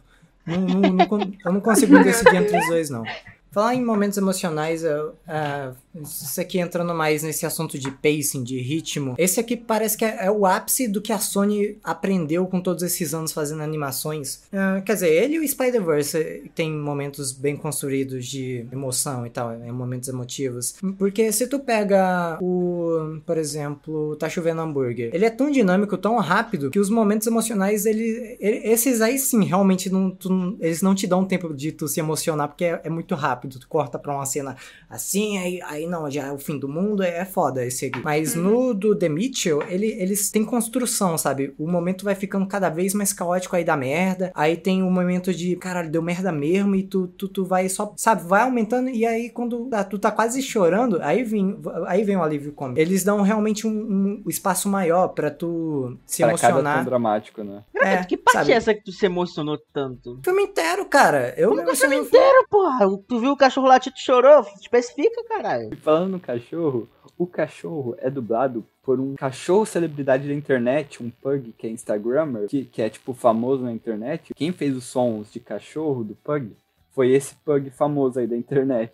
[0.50, 3.04] Não- não- não eu não consigo decidir entre os dois, não.
[3.52, 8.60] Falar em momentos emocionais, eu, é, isso aqui entrando mais nesse assunto de pacing, de
[8.62, 9.16] ritmo.
[9.18, 12.84] Esse aqui parece que é, é o ápice do que a Sony aprendeu com todos
[12.84, 14.44] esses anos fazendo animações.
[14.52, 19.52] É, quer dizer, ele e o Spider-Verse tem momentos bem construídos de emoção e tal,
[19.52, 20.76] é, momentos emotivos.
[21.00, 26.18] Porque se tu pega o, por exemplo, Tá Chovendo Hambúrguer, ele é tão dinâmico, tão
[26.18, 30.94] rápido, que os momentos emocionais, ele, ele- esses aí sim, realmente, não, tu eles não
[30.94, 33.39] te dão tempo de tu se emocionar, porque é, é muito rápido.
[33.40, 34.56] Rápido, tu corta pra uma cena
[34.90, 38.02] assim, aí, aí não, já é o fim do mundo, é foda esse aqui.
[38.04, 41.54] Mas no do The Mitchell, ele, eles têm construção, sabe?
[41.58, 44.32] O momento vai ficando cada vez mais caótico aí da merda.
[44.36, 47.94] Aí tem o momento de, caralho, deu merda mesmo, e tu, tu, tu vai só,
[47.96, 52.18] sabe, vai aumentando, e aí quando ah, tu tá quase chorando, aí vem, aí vem
[52.18, 52.80] o alívio cômico.
[52.80, 56.86] Eles dão realmente um, um espaço maior pra tu se Pra cada tom emocionar.
[56.86, 57.64] dramático, né?
[57.76, 58.52] É, que parte sabe?
[58.52, 60.14] é essa que tu se emocionou tanto?
[60.20, 61.34] O filme inteiro, cara.
[61.38, 62.80] Eu Como me o filme inteiro, porra?
[63.08, 64.46] Tu viu o cachorro latir, tu chorou?
[64.60, 65.74] Especifica, caralho.
[65.74, 66.88] E falando no cachorro,
[67.18, 72.48] o cachorro é dublado por um cachorro celebridade da internet, um pug que é Instagrammer,
[72.48, 74.34] que, que é tipo famoso na internet.
[74.34, 76.56] Quem fez os sons de cachorro do pug
[77.00, 78.92] foi esse pug famoso aí da internet.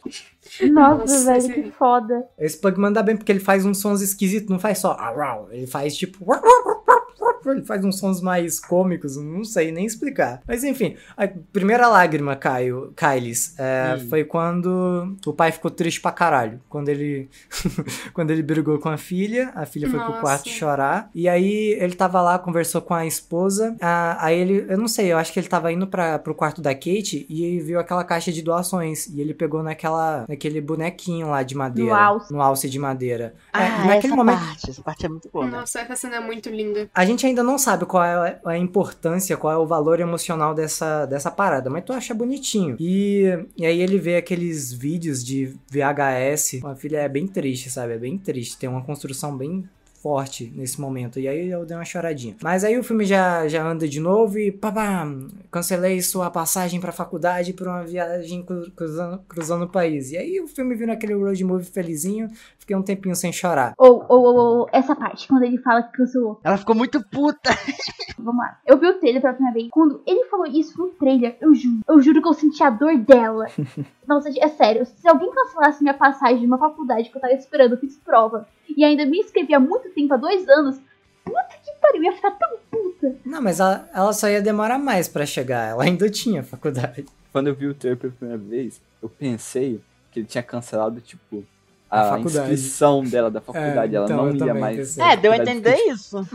[0.72, 1.54] Nossa, Nossa, velho, sim.
[1.54, 2.24] que foda.
[2.38, 4.96] Esse Pug manda bem porque ele faz uns sons esquisitos, não faz só
[5.52, 6.24] ele faz tipo
[7.46, 10.42] ele faz uns sons mais cômicos, não sei nem explicar.
[10.48, 14.10] Mas enfim, a primeira lágrima, Caio, Kyles, é, Hum.
[14.10, 16.60] foi quando o pai ficou triste pra caralho.
[16.68, 17.30] Quando ele
[18.14, 20.22] quando ele brigou com a filha, a filha foi pro Nossa.
[20.22, 21.10] quarto chorar.
[21.14, 23.76] E aí ele tava lá, conversou com a esposa.
[23.80, 26.62] ah, aí ele, eu não sei, eu acho que ele tava indo pra, pro quarto
[26.62, 29.08] da Kate e ele viu aquela caixa de doações.
[29.08, 31.90] E ele pegou naquela, naquele bonequinho lá de madeira.
[31.92, 32.34] No alce.
[32.34, 33.34] No alce de madeira.
[33.54, 34.40] É, Ah, e naquele essa momento.
[34.40, 35.46] parte, essa parte é muito boa.
[35.46, 35.52] né?
[35.52, 36.90] Nossa, essa cena é muito linda.
[36.94, 41.06] A gente ainda não sabe qual é a importância, qual é o valor emocional dessa,
[41.06, 42.76] dessa parada, mas tu acha bonitinho.
[42.80, 46.62] E, e aí ele vê aqueles vídeos de VHS.
[46.64, 47.94] A filha é bem triste, sabe?
[47.94, 48.58] É bem triste.
[48.58, 49.68] Tem uma construção bem
[50.10, 51.20] forte nesse momento.
[51.20, 52.36] E aí eu dei uma choradinha.
[52.44, 55.04] Mas aí o filme já, já anda de novo e papá,
[55.50, 60.12] cancelei sua passagem pra faculdade por uma viagem cru- cruzando, cruzando o país.
[60.12, 62.30] E aí o filme vira aquele road movie felizinho.
[62.66, 63.76] Fiquei um tempinho sem chorar.
[63.78, 66.40] Ou, ou, ou, ou, essa parte, quando ele fala que cancelou.
[66.44, 67.52] Ela ficou muito puta.
[68.18, 68.60] Vamos lá.
[68.66, 69.70] Eu vi o trailer pela primeira vez.
[69.70, 71.82] Quando ele falou isso no trailer, eu juro.
[71.88, 73.46] Eu juro que eu senti a dor dela.
[74.08, 74.84] Nossa, é sério.
[74.84, 78.48] Se alguém cancelasse minha passagem de uma faculdade que eu tava esperando, eu fiz prova.
[78.76, 80.82] E ainda me inscrevi há muito tempo, há dois anos.
[81.24, 83.16] Puta que pariu, eu ia ficar tão puta.
[83.24, 85.70] Não, mas ela, ela só ia demorar mais pra chegar.
[85.70, 87.06] Ela ainda tinha faculdade.
[87.32, 89.80] Quando eu vi o trailer pela primeira vez, eu pensei
[90.12, 91.46] que ele tinha cancelado, tipo,
[91.96, 93.96] A inscrição dela da faculdade.
[93.96, 94.78] ela então não ia mais.
[94.78, 95.04] pensei.
[95.04, 96.28] É, deu a entender isso.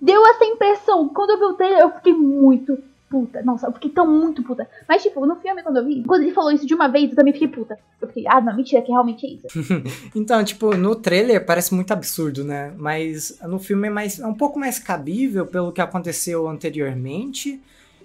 [0.00, 1.08] Deu essa impressão.
[1.08, 3.42] Quando eu vi o trailer, eu fiquei muito puta.
[3.42, 4.68] Nossa, eu fiquei tão muito puta.
[4.88, 7.16] Mas, tipo, no filme, quando eu vi, quando ele falou isso de uma vez, eu
[7.16, 7.78] também fiquei puta.
[8.00, 9.46] Eu fiquei, ah, não, mentira, que realmente é isso.
[10.16, 12.72] Então, tipo, no trailer parece muito absurdo, né?
[12.76, 17.60] Mas no filme é, mais, é um pouco mais cabível pelo que aconteceu anteriormente,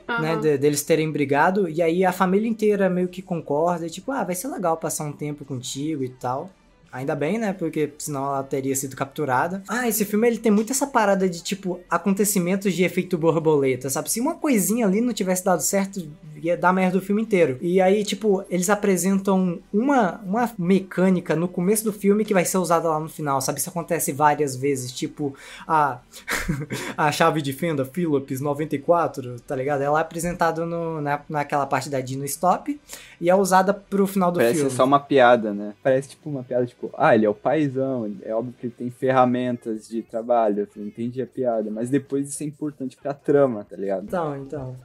[0.08, 0.36] né?
[0.36, 1.68] De- deles terem brigado.
[1.68, 3.88] E aí a família inteira meio que concorda.
[3.88, 6.50] e Tipo, ah, vai ser legal passar um tempo contigo e tal.
[6.92, 7.54] Ainda bem, né?
[7.54, 9.62] Porque senão ela teria sido capturada.
[9.68, 14.12] Ah, esse filme ele tem muito essa parada de, tipo, acontecimentos de efeito borboleta, sabe?
[14.12, 16.08] Se uma coisinha ali não tivesse dado certo,
[16.48, 17.58] ia dar merda do filme inteiro.
[17.62, 22.58] E aí, tipo, eles apresentam uma, uma mecânica no começo do filme que vai ser
[22.58, 23.60] usada lá no final, sabe?
[23.60, 24.92] Isso acontece várias vezes.
[24.92, 25.34] Tipo,
[25.68, 26.00] a,
[26.98, 29.82] a chave de fenda Philips 94, tá ligado?
[29.82, 32.80] Ela é apresentada no, na, naquela parte da Dino Stop
[33.20, 34.72] e é usada pro final do Parece filme.
[34.72, 35.74] só uma piada, né?
[35.84, 38.90] Parece tipo uma piada, tipo, ah, ele é o paizão, é óbvio que ele tem
[38.90, 43.76] ferramentas de trabalho, eu entendi a piada, mas depois isso é importante pra trama, tá
[43.76, 44.04] ligado?
[44.04, 44.76] Então, então.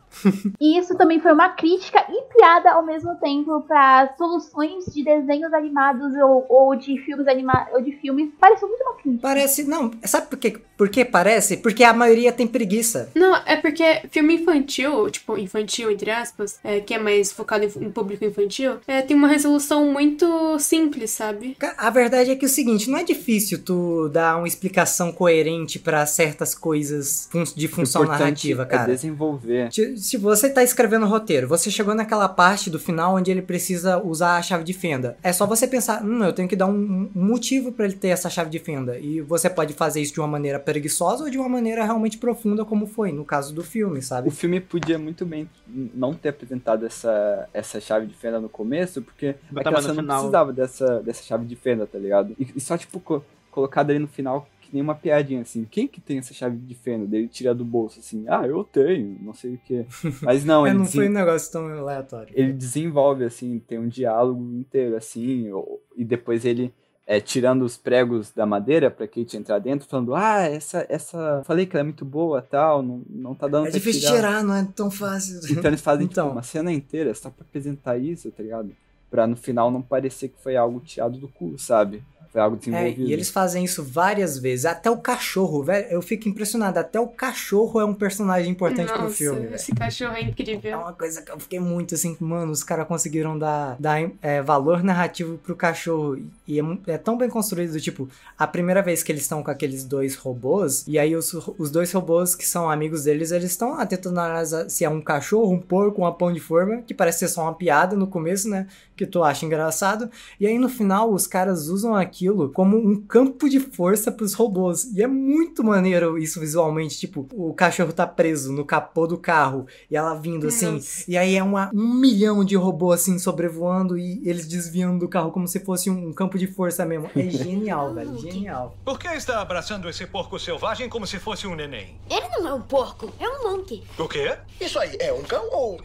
[0.61, 5.53] E isso também foi uma crítica e piada ao mesmo tempo para soluções de desenhos
[5.53, 8.31] animados ou, ou de filmes animados ou de filmes.
[8.39, 9.23] Pareceu muito uma crítica.
[9.23, 9.65] Parece.
[9.65, 10.57] Não, sabe por quê?
[10.77, 11.57] Por que parece?
[11.59, 13.11] Porque a maioria tem preguiça.
[13.15, 17.85] Não, é porque filme infantil, tipo, infantil, entre aspas, é, que é mais focado em,
[17.85, 21.57] em público infantil, é, tem uma resolução muito simples, sabe?
[21.79, 25.79] A verdade é que é o seguinte, não é difícil tu dar uma explicação coerente
[25.79, 28.93] pra certas coisas fun- de função narrativa, é cara.
[28.93, 29.73] desenvolver.
[29.73, 33.99] Se se você tá escrevendo roteiro, você chegou naquela parte do final onde ele precisa
[33.99, 35.17] usar a chave de fenda.
[35.23, 38.09] É só você pensar, hum, eu tenho que dar um, um motivo pra ele ter
[38.09, 38.99] essa chave de fenda.
[38.99, 42.65] E você pode fazer isso de uma maneira preguiçosa ou de uma maneira realmente profunda,
[42.65, 44.29] como foi no caso do filme, sabe?
[44.29, 49.03] O filme podia muito bem não ter apresentado essa, essa chave de fenda no começo,
[49.03, 49.35] porque
[49.83, 50.19] cena não final.
[50.19, 52.35] precisava dessa, dessa chave de fenda, tá ligado?
[52.39, 55.67] E, e só, tipo, co colocado ali no final que nem uma piadinha, assim.
[55.71, 57.07] Quem que tem essa chave de fenda?
[57.07, 58.25] Dele tira do bolso, assim.
[58.29, 59.87] Ah, eu tenho, não sei o quê.
[60.23, 62.33] Mas não, É, ele, não desen- foi um negócio tão aleatório.
[62.37, 65.51] ele desenvolve, assim, tem um diálogo inteiro, assim,
[65.97, 66.73] e depois ele...
[67.07, 71.67] É, tirando os pregos da madeira pra Kate entrar dentro, falando, ah, essa, essa, falei
[71.67, 74.15] que ela é muito boa, tal, não, não tá dando É pra difícil tirar.
[74.17, 75.39] tirar, não é tão fácil.
[75.51, 76.25] Então eles fazem Então.
[76.29, 78.75] tipo, uma cena inteira só pra apresentar isso, tá ligado?
[79.11, 82.03] Pra no final não parecer que foi algo tirado do cu, sabe?
[82.35, 83.09] Foi algo É, desenvolvido.
[83.09, 84.67] e eles fazem isso várias vezes.
[84.67, 85.87] Até o cachorro, velho.
[85.89, 86.81] Eu fico impressionado.
[86.81, 89.55] Até o cachorro é um personagem importante pro Nossa, filme, velho.
[89.55, 90.79] esse cachorro é É incrível.
[90.81, 94.83] uma coisa que eu fiquei muito assim, mano, os caras conseguiram dar, dar é, valor
[94.83, 96.19] narrativo pro cachorro.
[96.49, 99.85] E é, é tão bem construído, tipo, a primeira vez que eles estão com aqueles
[99.85, 103.87] dois robôs, e aí os, os dois robôs que são amigos deles, eles estão lá
[103.87, 107.29] tentando analisar se é um cachorro, um porco, uma pão de forma, que parece ser
[107.29, 108.67] só uma piada no começo, né?
[108.97, 110.11] Que tu acha engraçado.
[110.41, 114.85] E aí no final os caras usam aquilo como um campo de força pros robôs.
[114.95, 116.99] E é muito maneiro isso visualmente.
[116.99, 120.73] Tipo, o cachorro tá preso no capô do carro e ela vindo assim.
[120.73, 121.05] Nossa.
[121.11, 125.31] E aí é uma, um milhão de robôs assim sobrevoando e eles desviando do carro
[125.31, 127.11] como se fosse um campo de força mesmo.
[127.15, 128.19] É genial, velho.
[128.19, 128.77] Genial.
[128.85, 131.99] Por que está abraçando esse porco selvagem como se fosse um neném?
[132.11, 133.83] Ele não é um porco, é um monkey.
[133.99, 134.37] O quê?
[134.61, 135.81] Isso aí é um cão ou.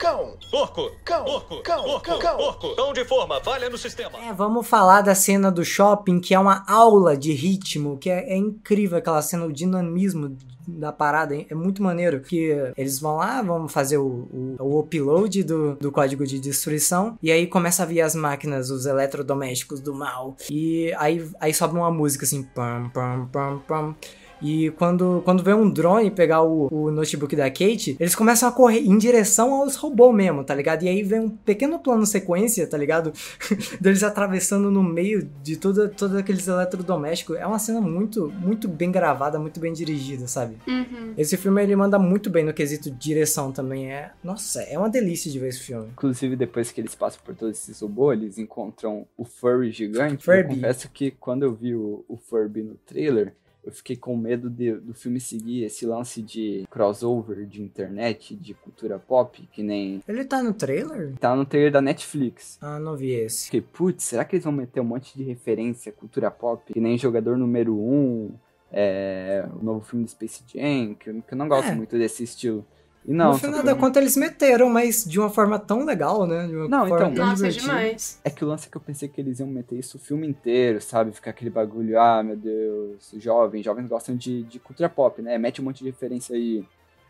[0.00, 0.34] Cão?
[0.50, 0.90] Porco!
[1.04, 1.62] Cão, Porco!
[1.62, 2.00] cão, porco!
[2.00, 2.36] cão, cão.
[2.38, 2.74] Porco!
[2.74, 4.18] Cão de forma, falha no sistema.
[4.24, 8.32] É, vamos falar da cena do shopping, que é uma aula de ritmo, que é,
[8.32, 12.20] é incrível aquela cena, o dinamismo da parada, é muito maneiro.
[12.20, 17.18] Que eles vão lá, vão fazer o, o, o upload do, do código de destruição,
[17.22, 20.34] e aí começa a vir as máquinas, os eletrodomésticos do mal.
[20.50, 23.96] E aí, aí sobe uma música assim, pam, pam, pam, pam.
[24.42, 28.52] E quando, quando vem um drone pegar o, o notebook da Kate, eles começam a
[28.52, 30.82] correr em direção aos robôs mesmo, tá ligado?
[30.82, 33.12] E aí vem um pequeno plano sequência, tá ligado?
[33.80, 37.36] Deles atravessando no meio de toda, todos aqueles eletrodomésticos.
[37.36, 40.56] É uma cena muito, muito bem gravada, muito bem dirigida, sabe?
[40.66, 41.14] Uhum.
[41.16, 43.92] Esse filme ele manda muito bem no quesito direção também.
[43.92, 45.88] É, nossa, é uma delícia de ver esse filme.
[45.92, 50.24] Inclusive, depois que eles passam por todos esses robôs, eles encontram o Furry gigante.
[50.24, 50.40] Furby.
[50.40, 54.48] Eu confesso que quando eu vi o, o Furby no trailer, eu fiquei com medo
[54.48, 60.02] de- do filme seguir esse lance de crossover de internet, de cultura pop, que nem
[60.08, 61.14] Ele tá no trailer?
[61.18, 62.58] tá no trailer da Netflix.
[62.60, 63.44] Ah, não vi esse.
[63.46, 66.72] Fiquei, putz, será que eles vão meter um monte de referência à cultura pop?
[66.72, 68.30] Que nem Jogador Número 1,
[68.72, 71.74] é, o novo filme do Space Jam, que eu, que eu não gosto É.
[71.74, 72.64] muito desse estilo.
[73.06, 76.26] E não, no final foi- da conta eles meteram, mas de uma forma tão legal,
[76.26, 76.46] né?
[76.46, 77.74] De uma Não, forma então- tão Nossa, é divertida.
[77.74, 78.20] demais.
[78.22, 80.26] É que o lance é que eu pensei que eles iam meter isso o filme
[80.26, 81.10] inteiro, sabe?
[81.12, 85.38] Ficar aquele bagulho, ah, meu Deus, jovens, jovens gostam de, de cultura pop, né?
[85.38, 86.62] Mete um monte de referência aí.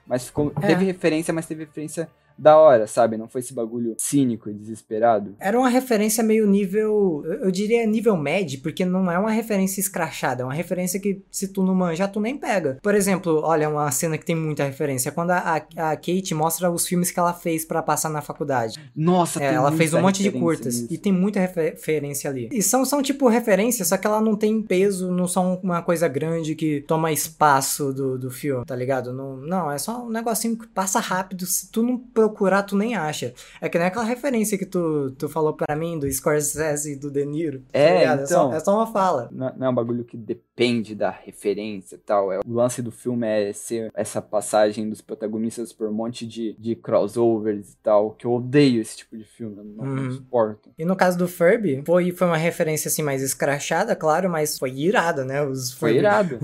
[0.07, 0.67] Mas ficou, É.
[0.69, 2.09] teve referência, mas teve referência
[2.41, 3.17] da hora, sabe?
[3.17, 5.35] Não foi esse bagulho cínico e desesperado.
[5.39, 7.23] Era uma referência meio nível.
[7.43, 11.49] eu- diria nível médio, porque não é uma referência escrachada, é uma referência que, se
[11.49, 12.79] tu não manjar, tu nem pega.
[12.83, 15.09] Por exemplo, olha, uma cena que tem muita referência.
[15.09, 15.39] é Quando a,
[15.77, 18.79] a, a Kate mostra os filmes que ela fez pra passar na faculdade.
[18.97, 20.81] Nossa, É, tem ela fez um monte de curtas.
[20.81, 20.93] nisso.
[20.93, 22.49] E tem muita refer- referência ali.
[22.53, 26.09] E são, são tipo referências, só que ela não tem peso, não são uma coisa
[26.09, 29.13] grande que toma espaço do, do filme, tá ligado?
[29.13, 31.45] Não, não, é só um negocinho que passa rápido.
[31.47, 31.99] Se tu não
[32.31, 33.35] procurar, tu nem acha.
[33.61, 37.11] É que nem aquela referência que tu, tu falou pra mim do Scorsese e do
[37.11, 37.61] De Niro.
[37.73, 38.27] tá É, ligado?
[38.27, 38.55] só, então.
[38.55, 39.29] é só uma fala.
[39.33, 42.33] Não, não é um bagulho que depende da referência e tal.
[42.33, 46.55] É, o lance do filme é ser essa passagem dos protagonistas por um monte de,
[46.59, 48.13] de crossovers e tal.
[48.13, 49.57] Que eu odeio esse tipo de filme.
[49.59, 50.11] Eu não, não Uhum.
[50.13, 50.71] suporto.
[50.79, 54.71] E no caso do Furby, foi, foi uma referência assim mais escrachada, claro, mas foi
[54.73, 55.43] irada, né?
[55.43, 56.39] Os Foi Furby irado.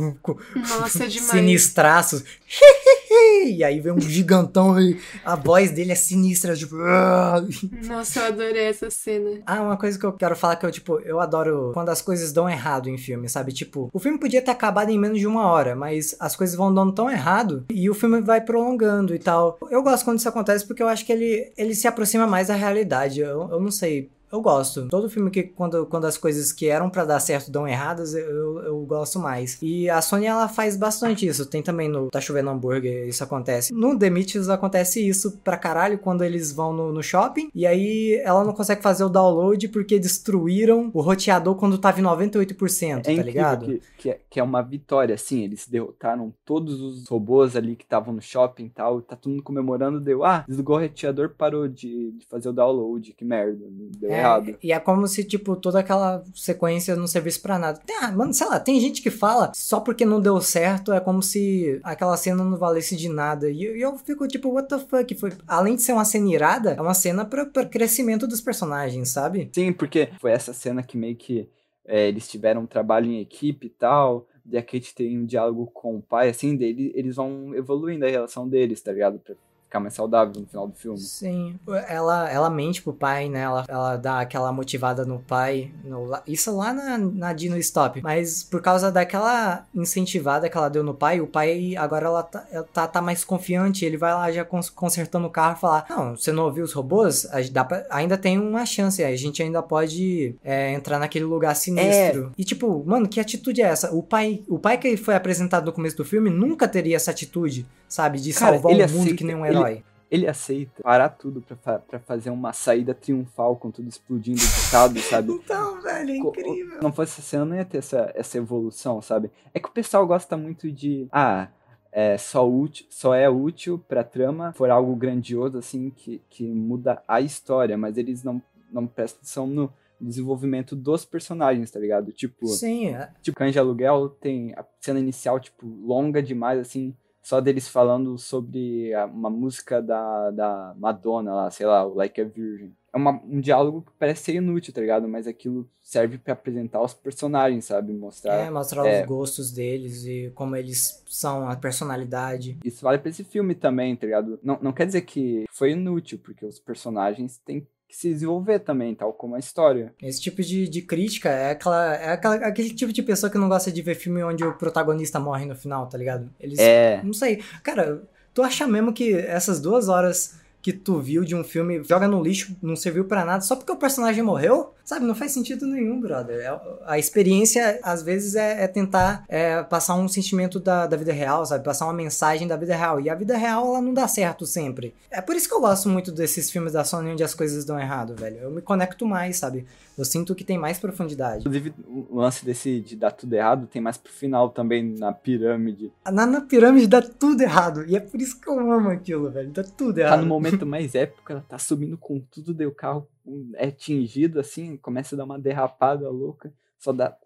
[0.55, 1.31] Nossa, é demais.
[1.31, 2.25] sinistraços.
[3.47, 6.77] e aí vem um gigantão e a voz dele é sinistra, tipo.
[7.87, 9.41] Nossa, eu adorei essa cena.
[9.47, 12.33] Ah, uma coisa que eu quero falar que eu, tipo, eu adoro quando as coisas
[12.33, 13.53] dão errado em filme, sabe?
[13.53, 16.73] Tipo, o filme podia ter acabado em menos de uma hora, mas as coisas vão
[16.73, 19.59] dando tão errado e o filme vai prolongando e tal.
[19.71, 22.55] Eu gosto quando isso acontece porque eu acho que ele, ele se aproxima mais da
[22.55, 23.21] realidade.
[23.21, 24.11] Eu, eu não sei.
[24.31, 24.89] Eu gosto.
[24.89, 28.59] Todo filme que, quando, quando as coisas que eram pra dar certo dão erradas, eu,
[28.61, 29.59] eu gosto mais.
[29.63, 31.47] E a Sony, ela faz bastante isso.
[31.47, 33.73] Tem também no Tá Chovendo Hambúrguer, isso acontece.
[33.73, 37.51] No The Mitchells acontece isso pra caralho quando eles vão no, no shopping.
[37.55, 42.05] E aí ela não consegue fazer o download porque destruíram o roteador quando tava em
[42.05, 43.67] 98%, É tá ligado?
[43.67, 45.45] que, que, é, que é uma vitória, assim.
[45.45, 49.01] Eles derrotaram todos os robôs ali que estavam no shopping e tal.
[49.01, 50.01] Tá todo mundo comemorando.
[50.01, 53.13] Deu, ah, desligou o roteador, parou de, de fazer o download.
[53.13, 53.65] Que merda.
[53.99, 54.57] Deu É, errado.
[54.63, 57.81] E é como se, tipo, toda aquela sequência não servisse pra nada.
[58.01, 61.23] Ah, mano, sei lá, tem gente que fala só porque não deu certo, é como
[61.23, 63.51] se aquela cena não valesse de nada.
[63.51, 65.15] E eu, eu fico tipo, what the fuck?
[65.15, 69.09] Foi, além de ser uma cena irada, é uma cena pra, pra crescimento dos personagens,
[69.09, 69.51] sabe?
[69.53, 71.49] Sim, porque foi essa cena que meio que
[71.87, 74.27] é, eles tiveram um trabalho em equipe e tal.
[74.49, 78.09] E a Kate tem um diálogo com o pai, assim, dele, eles vão evoluindo a
[78.09, 79.19] relação deles, tá ligado?
[79.19, 79.35] Pra
[79.67, 80.99] ficar mais saudável no final do filme.
[80.99, 81.59] Sim.
[81.89, 83.41] Ela, ela mente pro pai, né?
[83.41, 85.71] Ela, ela dá aquela motivada no pai.
[85.85, 88.01] No, isso lá na, na Dino Stop.
[88.01, 92.47] Mas por causa daquela incentivada que ela deu no pai, o pai agora ela tá,
[92.51, 93.85] ela tá, tá mais confiante.
[93.85, 96.73] Ele vai lá já cons- consertando o carro e falar: Não, você não ouviu os
[96.73, 97.27] robôs?
[97.69, 99.03] Pra- ainda tem uma chance.
[99.03, 102.33] A gente ainda pode é, entrar naquele lugar sinistro.
[102.39, 103.93] E tipo, mano, que atitude é essa?
[103.95, 107.67] O pai, o pai que foi apresentado no começo do filme nunca teria essa atitude,
[107.89, 108.21] sabe?
[108.21, 109.85] De Cara, salvar o mundo aceita- que nem um ele- herói.
[110.09, 115.01] Ele aceita parar tudo pra, pra fazer uma saída triunfal com tudo explodindo de lado,
[115.01, 115.33] sabe?
[115.45, 116.79] Então, velho, é incrível.
[116.81, 119.31] não fosse essa cena, não ia ter essa, essa evolução, sabe?
[119.53, 121.09] É que o pessoal gosta muito de.
[121.11, 121.49] Ah,
[121.91, 127.03] é só, útil, só é útil pra trama for algo grandioso, assim, que, que muda
[127.09, 128.41] a história, mas eles não,
[128.71, 132.13] não prestam atenção no desenvolvimento dos personagens, tá ligado?
[132.13, 136.95] Tipo, Sim, é- tipo, de Aluguel tem a cena inicial, tipo, longa demais, assim,
[137.27, 142.21] só deles falando sobre a- uma música da, da Madonna lá, sei lá, o Like
[142.21, 142.73] a Virgin.
[142.93, 145.09] É uma- um diálogo que parece ser inútil, tá ligado?
[145.09, 147.93] Mas aquilo serve pra apresentar os personagens, sabe?
[147.93, 148.35] Mostrar.
[148.37, 149.01] é, mostrar é.
[149.03, 152.59] os gostos deles e como eles são, a personalidade.
[152.65, 154.39] Isso vale pra esse filme também, tá ligado?
[154.41, 158.95] Não, não quer dizer que foi inútil, porque os personagens têm que se desenvolver também,
[158.95, 159.95] tal como a história.
[160.03, 163.49] Esse tipo de, de crítica é, aquela, é aquela, aquele tipo de pessoa que não
[163.49, 166.29] gosta de ver filme onde o protagonista morre no final, tá ligado?
[166.41, 166.59] Eles.
[166.59, 167.01] É.
[167.03, 167.43] Não sei.
[167.63, 168.03] Cara,
[168.35, 172.23] tu acha mesmo que essas duas horas que tu viu de um filme joga no
[172.23, 174.75] lixo, não serviu pra nada, só porque o personagem morreu?
[174.87, 176.37] Sabe, não faz sentido nenhum, brother.
[176.39, 181.13] É- A experiência, às vezes, é, é tentar é, passar um sentimento da, da vida
[181.13, 181.65] real, sabe?
[181.65, 183.01] Passar uma mensagem da vida real.
[183.01, 184.95] E a vida real, ela não dá certo sempre.
[185.11, 187.81] É por isso que eu gosto muito desses filmes da Sony onde as coisas dão
[187.81, 188.37] errado, velho.
[188.37, 189.67] Eu me conecto mais, sabe?
[189.99, 191.41] Eu sinto que tem mais profundidade.
[191.41, 195.91] Inclusive, o lance desse de dar tudo errado tem mais pro final também, na pirâmide.
[196.13, 197.85] Na, na pirâmide dá tudo errado.
[197.89, 199.51] E é por isso que eu amo aquilo, velho.
[199.51, 200.17] Dá tudo errado.
[200.19, 203.09] Tá no momento mais épico, ela tá subindo com tudo, o carro
[203.55, 207.17] é tingido, assim, começa a dar uma derrapada louca, só dá.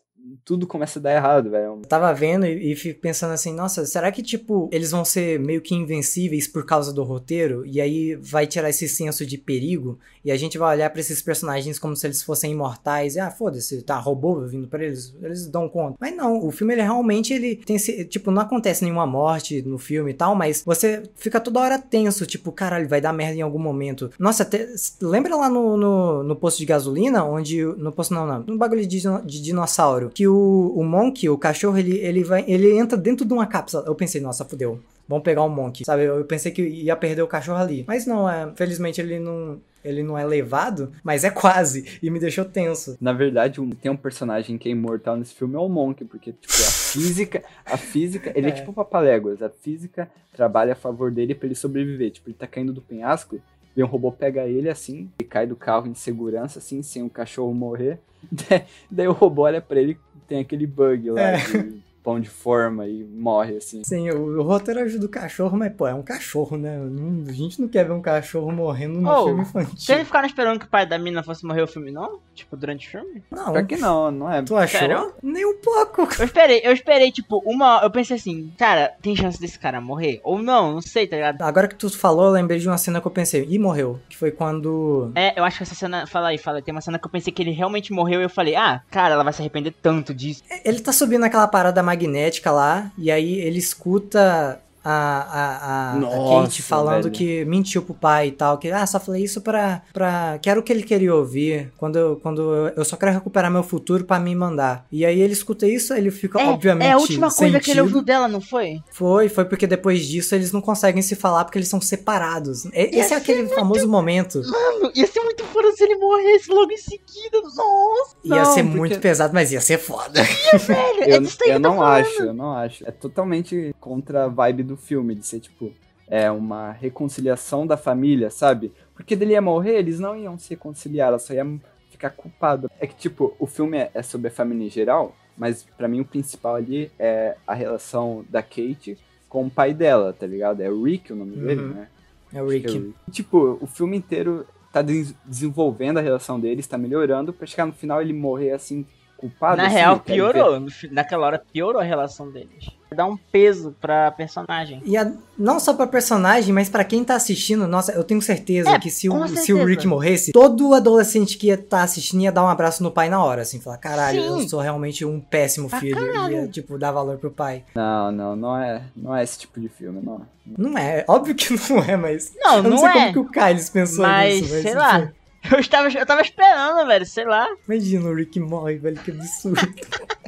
[0.44, 1.64] Tudo começa a dar errado, velho.
[1.66, 5.38] Eu tava vendo e, e fico pensando assim, nossa, será que, tipo, eles vão ser
[5.38, 7.64] meio que invencíveis por causa do roteiro?
[7.66, 9.98] E aí vai tirar esse senso de perigo?
[10.24, 13.16] E a gente vai olhar pra esses personagens como se eles fossem imortais.
[13.16, 15.96] E, ah, foda-se, tá, robô vindo pra eles, eles dão conta.
[16.00, 19.78] Mas não, o filme, ele realmente, ele tem esse, tipo, não acontece nenhuma morte no
[19.78, 23.42] filme e tal, mas você fica toda hora tenso, tipo, caralho, vai dar merda em
[23.42, 24.11] algum momento.
[24.18, 24.68] Nossa, até,
[25.00, 28.87] lembra lá no, no, no posto de gasolina, onde, no posto não, não, no bagulho
[28.87, 33.25] de, de dinossauro, que o, o Monk, o cachorro, ele, ele vai, ele entra dentro
[33.25, 33.85] de uma cápsula.
[33.87, 34.81] Eu pensei, nossa, fudeu.
[35.09, 36.05] Vamos pegar o Monk, sabe?
[36.05, 37.85] Eu pensei que ia perder o cachorro ali.
[37.88, 41.99] Mas não, é, felizmente ele não, ele não é levado, mas é quase.
[42.01, 42.96] E me deixou tenso.
[43.01, 46.31] Na verdade, um- tem um personagem que é imortal nesse filme, é o Monk, porque,
[46.33, 48.53] tipo, a física, a física, ele é, É.
[48.53, 52.12] tipo o Papaléguas, a física trabalha a favor dele pra ele sobreviver.
[52.12, 53.40] Tipo, ele tá caindo do penhasco,
[53.75, 57.11] vem um robô pega ele assim, ele cai do carro em segurança, assim, sem o
[57.11, 57.99] cachorro morrer.
[58.90, 61.37] Daí o robô olha pra ele tem aquele bug lá É.
[61.38, 63.82] de pão de forma e morre, assim.
[63.84, 66.78] Sim, o, o roteiro ajuda o cachorro, mas, pô, é um cachorro, né?
[66.78, 69.98] Não- a gente não quer ver um cachorro morrendo num Oh, filme Vocês infantil.
[69.98, 72.18] não ficaram esperando que o pai da mina fosse morrer o filme, não?
[72.34, 73.22] Tipo, durante o filme?
[73.30, 74.42] Não, Pior que não, não é.
[74.42, 74.80] tu achou?
[74.80, 75.12] Sério?
[75.22, 76.08] Nem um pouco.
[76.18, 77.80] Eu esperei, eu esperei, tipo, uma.
[77.82, 80.20] Eu pensei assim, cara, tem chance desse cara morrer?
[80.24, 81.42] Ou não, não sei, tá ligado?
[81.42, 83.98] Agora que tu falou, eu lembrei de uma cena que eu pensei, ih, morreu.
[84.08, 85.12] Que foi quando.
[85.14, 86.06] É, eu acho que essa cena.
[86.06, 86.62] Fala aí, fala aí.
[86.62, 89.14] Tem uma cena que eu pensei que ele realmente morreu e eu falei, ah, cara,
[89.14, 90.42] ela vai se arrepender tanto disso.
[90.64, 96.43] Ele tá subindo naquela parada magnética lá, e aí ele escuta a, a, a, a
[96.45, 97.14] Kate falando velho.
[97.14, 100.38] que mentiu pro pai e tal, que ah, só falei isso pra, pra.
[100.40, 103.51] que era o que ele queria ouvir, quando, eu- quando eu, eu só quero recuperar
[103.51, 104.87] meu futuro pra me mandar.
[104.90, 106.88] E aí ele escuta isso, ele fica, É, obviamente.
[106.88, 107.81] é a última coisa que ele sentido.
[107.83, 108.81] ouviu dela, não foi?
[108.90, 112.64] Foi, foi porque depois disso eles não conseguem se falar porque eles são separados.
[112.66, 114.40] E- Esse Ia é aquele famoso momento.
[114.45, 117.40] Mano, ia ser muito foda se ele morresse logo em seguida.
[117.55, 120.23] Nossa, Ia Não, ser porque- muito pesado, mas ia ser foda.
[120.23, 121.03] velho.
[121.05, 121.93] é Eu, disso aí eu não falando.
[122.07, 122.87] acho, eu não acho.
[122.88, 125.72] É totalmente contra a vibe do filme, de ser tipo,
[126.09, 128.72] é uma reconciliação da família, sabe?
[128.94, 131.46] Porque dele ia morrer, eles não iam se reconciliar, ela só ia
[131.90, 132.70] ficar culpada.
[132.80, 136.00] É que, tipo, o filme é, é sobre a família em geral, mas pra mim
[136.00, 140.61] o principal ali é a relação da Kate com o pai dela, tá ligado?
[140.61, 141.68] É o Rick o nome dele, Uhum.
[141.68, 141.88] né?
[142.33, 142.94] É o Acho que é Rick.
[143.11, 147.72] Tipo, o filme inteiro tá des- desenvolvendo a relação deles, tá melhorando, pra chegar no
[147.72, 148.85] final ele morrer assim,
[149.16, 149.56] culpado.
[149.56, 150.68] Na assim, real, ver- piorou.
[150.70, 152.66] Fi- Naquela hora piorou a relação deles.
[152.94, 154.83] Dá um peso pra personagem.
[154.85, 158.70] E a- não só pra personagem, mas pra quem tá assistindo, nossa, eu tenho certeza
[158.70, 159.55] É, que se o, se certeza.
[159.62, 163.09] o Rick morresse, todo adolescente que ia estar assistindo ia dar um abraço no pai
[163.09, 164.28] na hora, assim, falar, caralho, Sim.
[164.43, 165.95] eu sou realmente um péssimo Pra filho.
[165.97, 166.34] caralho.
[166.36, 167.64] Ia, tipo, dar valor pro pai.
[167.74, 170.22] Não, não, não é, não é esse tipo de filme, não.
[170.59, 172.32] Não é, óbvio que não é, mas.
[172.43, 172.93] Não, eu não, não sei é.
[172.93, 174.62] como que o Kyles pensou Mas, nisso, mas.
[174.62, 175.12] sei lá.
[175.51, 177.47] Eu estava, eu tava esperando, velho, sei lá.
[177.66, 179.61] Imagina o Rick morre, velho, que absurdo.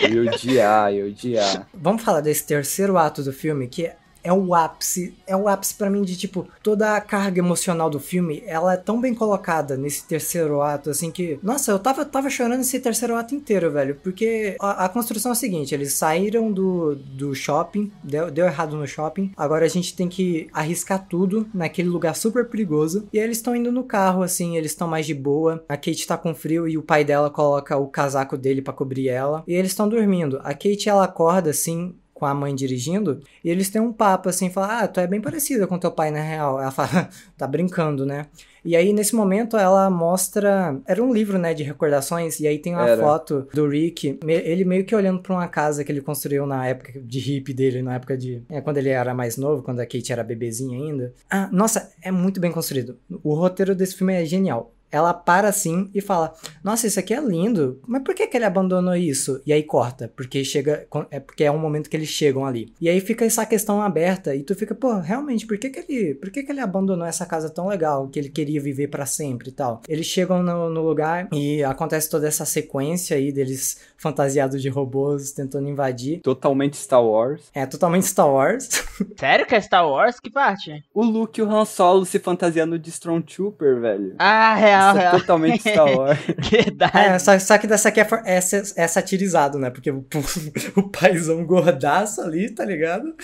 [0.00, 1.68] Eu ia odiar, eu ia odiar.
[1.74, 3.90] Vamos falar desse terceiro ato do filme, que
[4.22, 8.00] é- o ápice, é o ápice pra mim de tipo, toda a carga emocional do
[8.00, 12.30] filme, ela é tão bem colocada nesse terceiro ato, assim que, nossa, eu tava, tava
[12.30, 16.50] chorando esse terceiro ato inteiro, velho, porque a, a construção é a seguinte, eles saíram
[16.50, 21.46] do, do shopping, deu, deu errado no shopping, agora a gente tem que arriscar tudo
[21.52, 25.06] naquele lugar super perigoso, e aí eles estão indo no carro, assim, eles estão mais
[25.06, 28.62] de boa, a Kate tá com frio e o pai dela coloca o casaco dele
[28.62, 32.54] pra cobrir ela, e eles estão dormindo, a Kate, ela acorda, assim, com a mãe
[32.54, 35.90] dirigindo, e eles têm um papo assim, fala, ah, tu é bem parecida com teu
[35.90, 36.60] pai na real.
[36.60, 38.26] Ela fala, tá brincando, né?
[38.64, 40.80] E aí, nesse momento, ela mostra.
[40.86, 43.02] Era um livro, né, de recordações, e aí tem uma Era.
[43.02, 46.92] foto do Rick, ele meio que olhando pra uma casa que ele construiu na época
[47.00, 48.40] de hippie dele, na época de.
[48.48, 51.12] É, quando ele era mais novo, quando a Kate era bebezinha ainda.
[51.28, 52.96] Ah, nossa, é muito bem construído.
[53.24, 54.72] O roteiro desse filme é genial.
[54.92, 58.44] Ela para assim e fala: Nossa, isso aqui é lindo, mas por que, que ele
[58.44, 59.40] abandonou isso?
[59.46, 60.86] E aí corta, porque chega.
[61.10, 62.72] É porque é um momento que eles chegam ali.
[62.80, 66.14] E aí fica essa questão aberta, e tu fica, pô, realmente, por que, que ele.
[66.14, 69.48] Por que, que ele abandonou essa casa tão legal, que ele queria viver pra sempre
[69.48, 69.80] e tal?
[69.88, 75.32] Eles chegam no, no lugar e acontece toda essa sequência aí deles fantasiados de robôs
[75.32, 76.20] tentando invadir.
[76.20, 77.50] Totalmente Star Wars.
[77.54, 78.68] É totalmente Star Wars.
[79.18, 80.18] Sério que é Star Wars?
[80.20, 80.84] Que parte?
[80.92, 84.14] O Luke e o Han Solo se fantasiando de Stormtrooper, velho.
[84.18, 85.18] Ah, real, é real.
[85.20, 86.18] totalmente Star Wars.
[86.50, 86.98] Verdade.
[86.98, 89.70] É, só, só que dessa aqui é, for- é, é satirizado, né?
[89.70, 90.04] Porque o,
[90.76, 93.14] o paizão gordaço ali, tá ligado?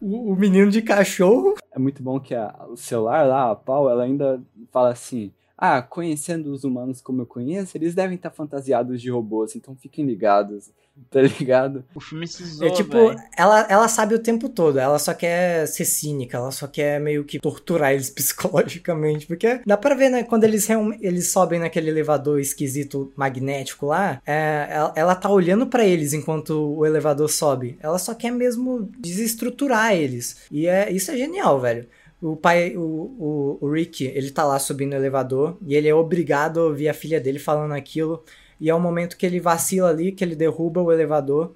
[0.00, 1.54] O, o menino de cachorro.
[1.74, 4.40] É muito bom que a- o celular lá, a Paul, ela ainda
[4.72, 5.32] fala assim:
[5.64, 10.04] Ah, conhecendo os humanos como eu conheço, eles devem estar fantasiados de robôs, então fiquem
[10.04, 10.72] ligados,
[11.08, 11.84] tá ligado?
[11.94, 12.96] O filme se zoou, É tipo,
[13.38, 17.22] ela, ela sabe o tempo todo, ela só quer ser cínica, ela só quer meio
[17.22, 19.24] que torturar eles psicologicamente.
[19.24, 20.24] Porque dá pra ver, né?
[20.24, 20.68] Quando eles,
[21.00, 26.76] eles sobem naquele elevador esquisito magnético lá, é, ela, ela tá olhando pra eles enquanto
[26.76, 27.78] o elevador sobe.
[27.80, 30.38] Ela só quer mesmo desestruturar eles.
[30.50, 31.86] E é, isso é genial, velho.
[32.22, 35.94] O pai, o, o, o Rick, ele tá lá subindo o elevador e ele é
[35.94, 38.22] obrigado a ouvir a filha dele falando aquilo.
[38.60, 41.52] E é o momento que ele vacila ali, que ele derruba o elevador.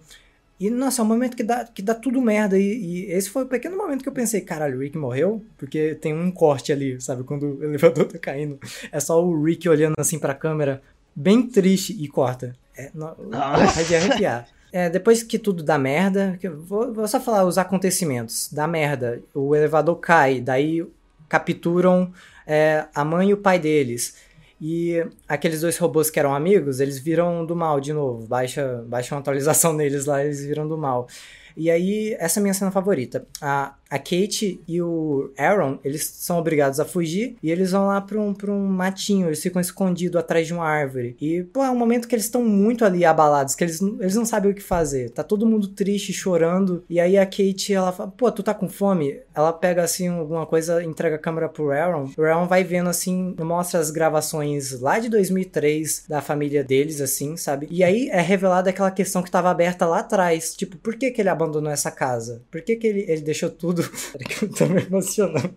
[0.59, 2.59] E, nossa, é um momento que dá, que dá tudo merda.
[2.59, 5.45] E, e esse foi o pequeno momento que eu pensei, caralho, o Rick morreu?
[5.57, 7.23] Porque tem um corte ali, sabe?
[7.23, 8.59] Quando o elevador tá caindo.
[8.91, 10.83] É só o Rick olhando assim pra câmera,
[11.15, 12.55] bem triste, e corta.
[12.77, 13.83] É, no, Nossa.
[13.83, 14.49] é de arrepiar.
[14.77, 18.51] É, depois que tudo dá merda, vou, vou só falar os acontecimentos.
[18.53, 20.87] Dá merda, o elevador cai, daí
[21.31, 22.13] capturam
[22.47, 24.17] é, a mãe e o pai deles.
[24.61, 28.27] E aqueles dois robôs que eram amigos, eles viram do mal de novo.
[28.27, 31.09] Baixa, baixa uma atualização neles lá, eles viram do mal.
[31.57, 33.27] E aí, essa é a minha cena favorita.
[33.41, 38.01] A, a Kate e o Aaron, eles são obrigados a fugir e eles vão lá
[38.01, 41.17] pra um, um matinho, eles ficam escondidos atrás de uma árvore.
[41.21, 44.25] E, pô, é um momento que eles estão muito ali abalados, que eles, eles não
[44.25, 45.11] sabem o que fazer.
[45.11, 46.85] Tá todo mundo triste, chorando.
[46.89, 49.21] E aí a Kate, ela fala, pô, tu tá com fome?
[49.35, 52.11] Ela pega, assim, alguma coisa, entrega a câmera pro Aaron.
[52.17, 57.37] O Aaron vai vendo, assim, mostra as gravações lá de 2003 da família deles, assim,
[57.37, 57.69] sabe?
[57.71, 60.55] E aí é revelada aquela questão que tava aberta lá atrás.
[60.55, 62.43] Tipo, por que que ele abandonou essa casa?
[62.51, 63.76] Por que que ele, ele deixou tudo...
[64.27, 65.55] Que eu tô me emocionando.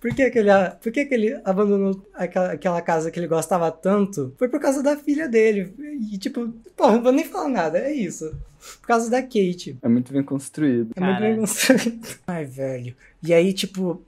[0.00, 0.50] Por que que ele,
[0.82, 4.34] por que que ele abandonou aquela, aquela casa que ele gostava tanto?
[4.36, 5.72] Foi por causa da filha dele.
[6.12, 8.34] E tipo, pô, não vou nem falar nada, é isso.
[8.80, 9.78] Por causa da Kate.
[9.80, 10.90] É muito bem construído.
[10.96, 12.08] É muito bem construído.
[12.26, 12.96] Ai, velho.
[13.22, 14.02] E aí, tipo,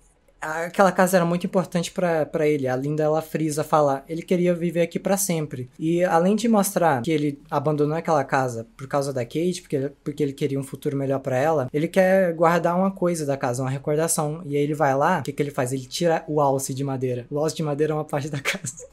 [0.44, 2.66] aquela casa era muito importante pra pra ele.
[2.68, 4.04] A Linda, ela frisa falar.
[4.08, 5.68] Ele queria viver aqui pra sempre.
[5.78, 9.92] E além de mostrar que ele abandonou aquela casa por causa da Kate, porque ele,
[10.02, 13.62] porque ele queria um futuro melhor pra ela, ele quer guardar uma coisa da casa,
[13.62, 14.42] uma recordação.
[14.44, 15.72] E aí ele vai lá, o que, que ele faz?
[15.72, 17.26] Ele tira o alce de madeira.
[17.30, 18.86] O alce de madeira é uma parte da casa.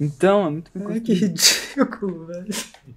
[0.00, 2.46] Então, é muito bem Ai, que ridículo, velho.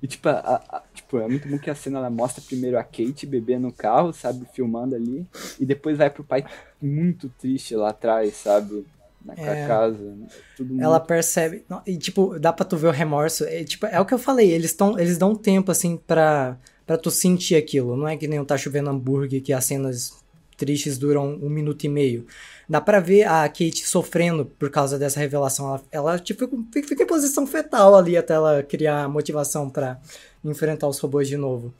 [0.01, 0.81] E tipo, a- a-
[1.13, 4.11] tipo, é muito bom que a cena ela mostra primeiro a Kate bebê no carro,
[4.11, 5.25] sabe, filmando ali,
[5.59, 6.43] e depois vai pro pai
[6.81, 8.85] muito triste lá atrás, sabe,
[9.23, 9.67] na É.
[9.67, 10.15] casa.
[10.57, 11.07] Tudo Ela muito...
[11.07, 11.63] percebe.
[11.85, 13.45] E, tipo, dá pra tu ver o remorso.
[13.45, 16.97] É, tipo, é o que eu falei, eles, tão, eles dão tempo, assim, pra, pra
[16.97, 17.95] tu sentir aquilo.
[17.95, 20.13] Não é que nem o Tá Chovendo Hambúrguer, que as cenas
[20.57, 22.25] tristes duram um minuto e meio.
[22.67, 25.67] Dá pra ver a Kate sofrendo por causa dessa revelação.
[25.67, 29.99] Ela, ela tipo, fica, em posição fetal ali até ela criar motivação para
[30.43, 31.73] enfrentar os robôs de novo.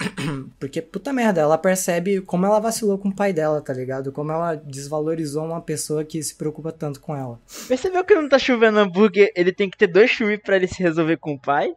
[0.58, 4.12] Porque, puta merda, ela percebe como ela vacilou com o pai dela, tá ligado?
[4.12, 7.38] Como ela desvalorizou uma pessoa que se preocupa tanto com ela.
[7.68, 10.82] Percebeu que não tá chovendo hambúrguer, ele tem que ter dois filmes pra ele se
[10.82, 11.74] resolver com o pai?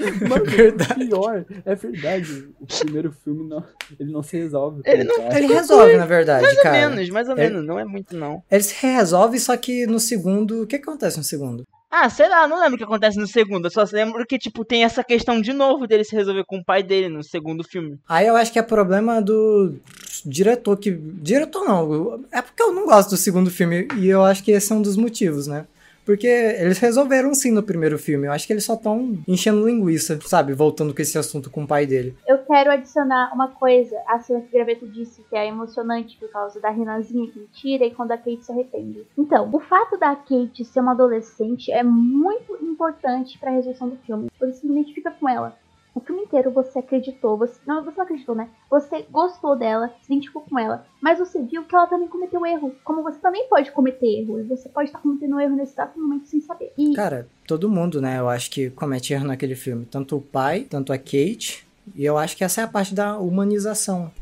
[0.28, 1.06] Mano, verdade.
[1.06, 2.48] pior, é verdade.
[2.60, 3.64] O primeiro filme não,
[3.98, 4.82] ele não se resolve.
[4.84, 6.70] Ele, não, ele resolve, na verdade, mais cara.
[6.70, 8.42] Mais ou menos, mais ou ele, menos, não é muito não.
[8.50, 11.64] Ele se resolve, só que no segundo, o que acontece no segundo?
[11.90, 13.66] Ah, sei lá, não lembro o que acontece no segundo.
[13.66, 16.64] Eu só lembro que, tipo, tem essa questão de novo dele se resolver com o
[16.64, 17.98] pai dele no segundo filme.
[18.08, 19.74] Aí eu acho que é problema do
[20.24, 20.92] diretor que.
[20.92, 22.24] Diretor não.
[22.30, 23.88] É porque eu não gosto do segundo filme.
[23.98, 25.66] E eu acho que esse é um dos motivos, né?
[26.10, 28.26] Porque eles resolveram sim no primeiro filme.
[28.26, 30.52] Eu acho que eles só estão enchendo linguiça, sabe?
[30.52, 32.16] Voltando com esse assunto com o pai dele.
[32.26, 33.96] Eu quero adicionar uma coisa.
[34.08, 37.94] A cena que Graveto disse que é emocionante por causa da Renazinha que tira e
[37.94, 39.06] quando a Kate se arrepende.
[39.16, 43.96] Então, o fato da Kate ser uma adolescente é muito importante para a resolução do
[43.98, 44.28] filme.
[44.40, 45.56] Você se identifica com ela.
[45.94, 48.48] O filme inteiro você acreditou, você não, você não acreditou, né?
[48.70, 52.74] Você gostou dela, se identificou com ela, mas você viu que ela também cometeu erro.
[52.84, 56.26] Como você também pode cometer erro, e você pode estar cometendo erro nesse exato momento
[56.26, 56.72] sem saber.
[56.78, 56.94] E...
[56.94, 58.18] Cara, todo mundo, né?
[58.18, 59.84] Eu acho que comete erro naquele filme.
[59.84, 61.66] Tanto o pai, tanto a Kate.
[61.94, 64.12] E eu acho que essa é a parte da humanização.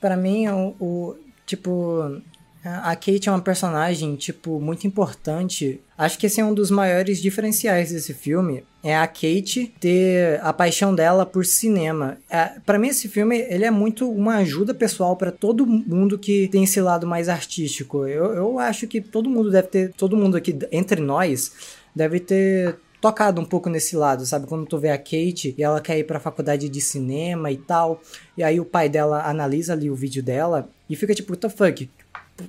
[0.00, 1.16] Para mim, o, o
[1.46, 2.20] tipo,
[2.64, 5.80] a Kate é uma personagem, tipo, muito importante.
[5.98, 8.64] Acho que esse é um dos maiores diferenciais desse filme.
[8.84, 12.18] É a Kate ter a paixão dela por cinema.
[12.30, 16.48] É, para mim, esse filme ele é muito uma ajuda pessoal para todo mundo que
[16.48, 18.06] tem esse lado mais artístico.
[18.06, 21.52] Eu, eu acho que todo mundo deve ter, todo mundo aqui entre nós
[21.94, 24.46] deve ter tocado um pouco nesse lado, sabe?
[24.46, 28.00] Quando tu vê a Kate e ela quer ir pra faculdade de cinema e tal,
[28.38, 31.48] e aí o pai dela analisa ali o vídeo dela e fica tipo, what the
[31.48, 31.90] fuck?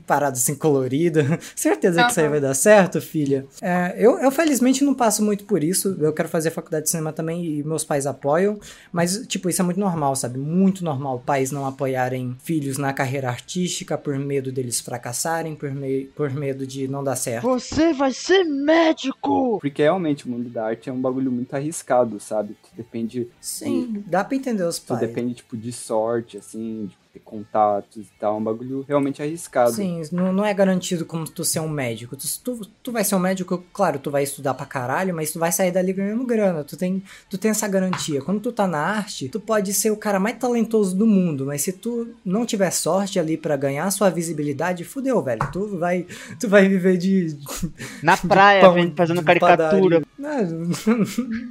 [0.06, 1.40] Parada assim colorida.
[1.56, 2.06] Certeza uhum.
[2.06, 3.46] que isso aí vai dar certo, filha.
[3.62, 5.98] É, eu, eu, felizmente, não passo muito por isso.
[6.00, 8.60] Eu quero fazer faculdade de cinema também e meus pais apoiam.
[8.92, 10.40] Mas, tipo, isso é muito normal, sabe?
[10.40, 16.06] Muito normal pais não apoiarem filhos na carreira artística por medo deles fracassarem, por, me
[16.16, 17.48] por medo de não dar certo.
[17.48, 19.60] Você vai ser médico!
[19.60, 22.56] Porque realmente o mundo da arte é um bagulho muito arriscado, sabe?
[22.64, 23.28] Tu depende.
[23.40, 24.00] Sim, de...
[24.00, 25.00] dá pra entender os pais.
[25.00, 28.34] Tu depende, tipo, de sorte, assim, de ter contatos e tal.
[28.34, 29.72] É um bagulho realmente arriscado.
[29.72, 32.18] Sim, não, não é garantido como tu ser um médico.
[32.18, 35.38] Tu, tu, tu vai ser um médico, claro, tu vai estudar pra caralho, mas tu
[35.38, 36.64] vai sair dali ganhando grana.
[36.64, 38.20] Tu tem, tu tem essa garantia.
[38.22, 41.62] Quando tu tá na arte, tu pode ser o cara mais talentoso do mundo, mas
[41.62, 45.42] se tu não tiver sorte ali para ganhar sua visibilidade, fudeu, velho.
[45.52, 46.08] Tu vai,
[46.40, 47.38] tu vai viver de.
[48.02, 50.02] Na praia, pão, fazendo caricatura.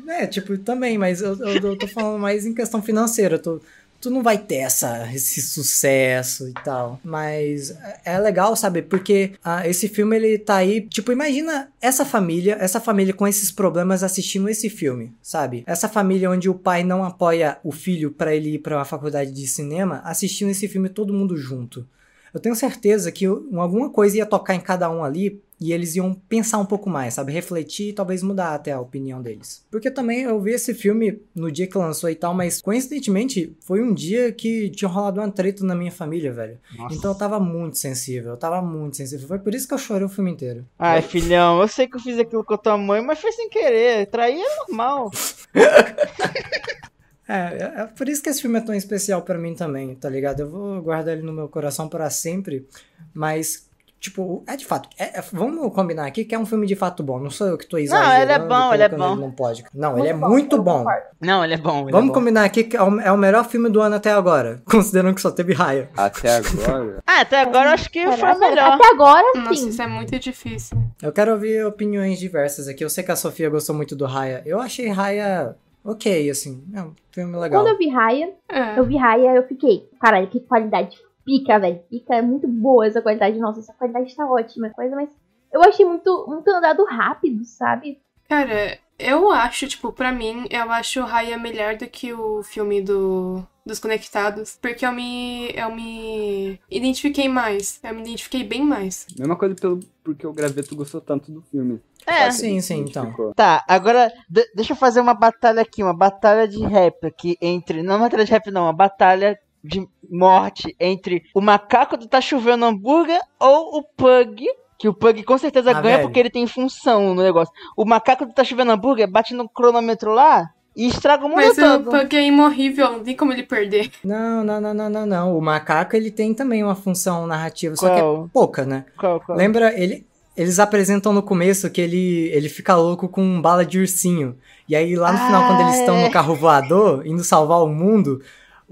[0.09, 3.37] É, tipo, também, mas eu, eu, eu tô falando mais em questão financeira.
[3.37, 3.61] Eu tô
[4.03, 7.01] tu não vai ter essa, esse sucesso e tal.
[7.05, 7.75] Mas
[8.05, 8.83] é legal, sabe?
[8.83, 10.81] Porque ah, esse filme ele tá aí.
[10.81, 15.63] Tipo, imagina essa família, essa família com esses problemas assistindo esse filme, sabe?
[15.67, 19.31] Essa família onde o pai não apoia o filho para ele ir pra uma faculdade
[19.31, 21.87] de cinema, assistindo esse filme todo mundo junto.
[22.33, 26.13] Eu tenho certeza que alguma coisa ia tocar em cada um ali e eles iam
[26.13, 27.33] pensar um pouco mais, sabe?
[27.33, 29.65] Refletir e talvez mudar até a opinião deles.
[29.71, 33.81] Porque também eu vi esse filme no dia que lançou e tal, mas coincidentemente foi
[33.81, 36.59] um dia que tinha rolado uma treta na minha família, velho.
[36.77, 36.97] Nossa.
[36.97, 39.29] Então eu tava muito sensível, eu tava muito sensível.
[39.29, 40.67] Foi por isso que eu chorei o filme inteiro.
[40.77, 43.49] Ai, filhão, eu sei que eu fiz aquilo com a tua mãe, mas foi sem
[43.49, 44.07] querer.
[44.07, 45.13] Trair é normal.
[47.33, 50.09] É, é, é, por isso que esse filme é tão especial para mim também, tá
[50.09, 50.41] ligado?
[50.41, 52.67] Eu vou guardar ele no meu coração para sempre,
[53.15, 53.71] mas
[54.03, 54.89] Tipo, é de fato.
[54.99, 57.21] É, é, vamos combinar aqui que é um filme de fato bom.
[57.21, 58.11] Não sou eu que tô exagerando.
[58.11, 59.13] Não, ele é bom, ele é bom.
[59.13, 59.65] Ele não, pode.
[59.73, 60.85] não ele é muito bom.
[61.21, 61.83] Não, ele é bom.
[61.83, 62.15] Ele vamos é bom.
[62.15, 64.61] combinar aqui que é o, é o, melhor filme do ano até agora.
[64.67, 65.89] Considerando que só teve raia.
[65.97, 67.01] Até agora?
[67.07, 68.73] ah, até agora eu acho que foi o melhor.
[68.73, 69.39] Até agora, sim.
[69.39, 70.77] Nossa, isso é muito difícil.
[71.01, 72.85] Eu quero ouvir opiniões diversas aqui.
[72.85, 74.43] Eu sei que a Sofia gostou muito do Raya.
[74.45, 75.55] Eu achei Raya
[75.85, 76.65] ok, assim.
[76.75, 77.63] É um filme legal.
[77.63, 78.79] Quando eu vi Raya, é.
[78.79, 81.81] eu vi Raya, eu fiquei, caralho, que qualidade pica, velho.
[81.91, 83.39] Pica, é muito boa essa qualidade.
[83.39, 84.71] Nossa, essa qualidade tá ótima.
[84.71, 85.11] Coisa, mas
[85.53, 88.01] eu achei muito, muito andado rápido, sabe?
[88.29, 92.81] Cara, eu acho, tipo, pra mim, eu acho o Raya melhor do que o filme
[92.81, 99.07] do dos conectados, porque eu me eu me identifiquei mais, eu me identifiquei bem mais.
[99.17, 101.81] Mesma coisa pelo porque o Graveto gostou tanto do filme.
[102.05, 103.15] É, sim, sim, então.
[103.37, 104.13] Tá, agora
[104.55, 108.25] deixa eu fazer uma batalha aqui, uma batalha de rap aqui entre, não uma batalha
[108.25, 113.79] de rap não, uma batalha de morte entre o macaco do Tá Chovendo Hambúrguer ou
[113.79, 114.45] o Pug.
[114.83, 116.09] Que o Pug com certeza ah, ganha velho.
[116.09, 117.55] porque ele tem função no negócio.
[117.77, 121.57] O macaco do Tá Chovendo Hambúrguer bate no cronômetro lá, e estraga o mundo Mas
[121.57, 121.91] o todo.
[121.91, 123.93] Pug é imorrível, não tem como ele perder.
[124.03, 125.39] Não, não, não, não, não, não.
[125.39, 128.25] O macaco, ele tem também uma função narrativa, só que Qual?
[128.25, 128.85] é pouca, né?
[128.99, 129.39] Qual, qual?
[129.39, 130.05] Lembra, ele,
[130.37, 134.37] eles apresentam no começo que ele, ele fica louco com bala de ursinho.
[134.69, 136.05] E aí, lá no final, Ah, quando eles estão é.
[136.07, 138.21] no carro voador, indo salvar o mundo,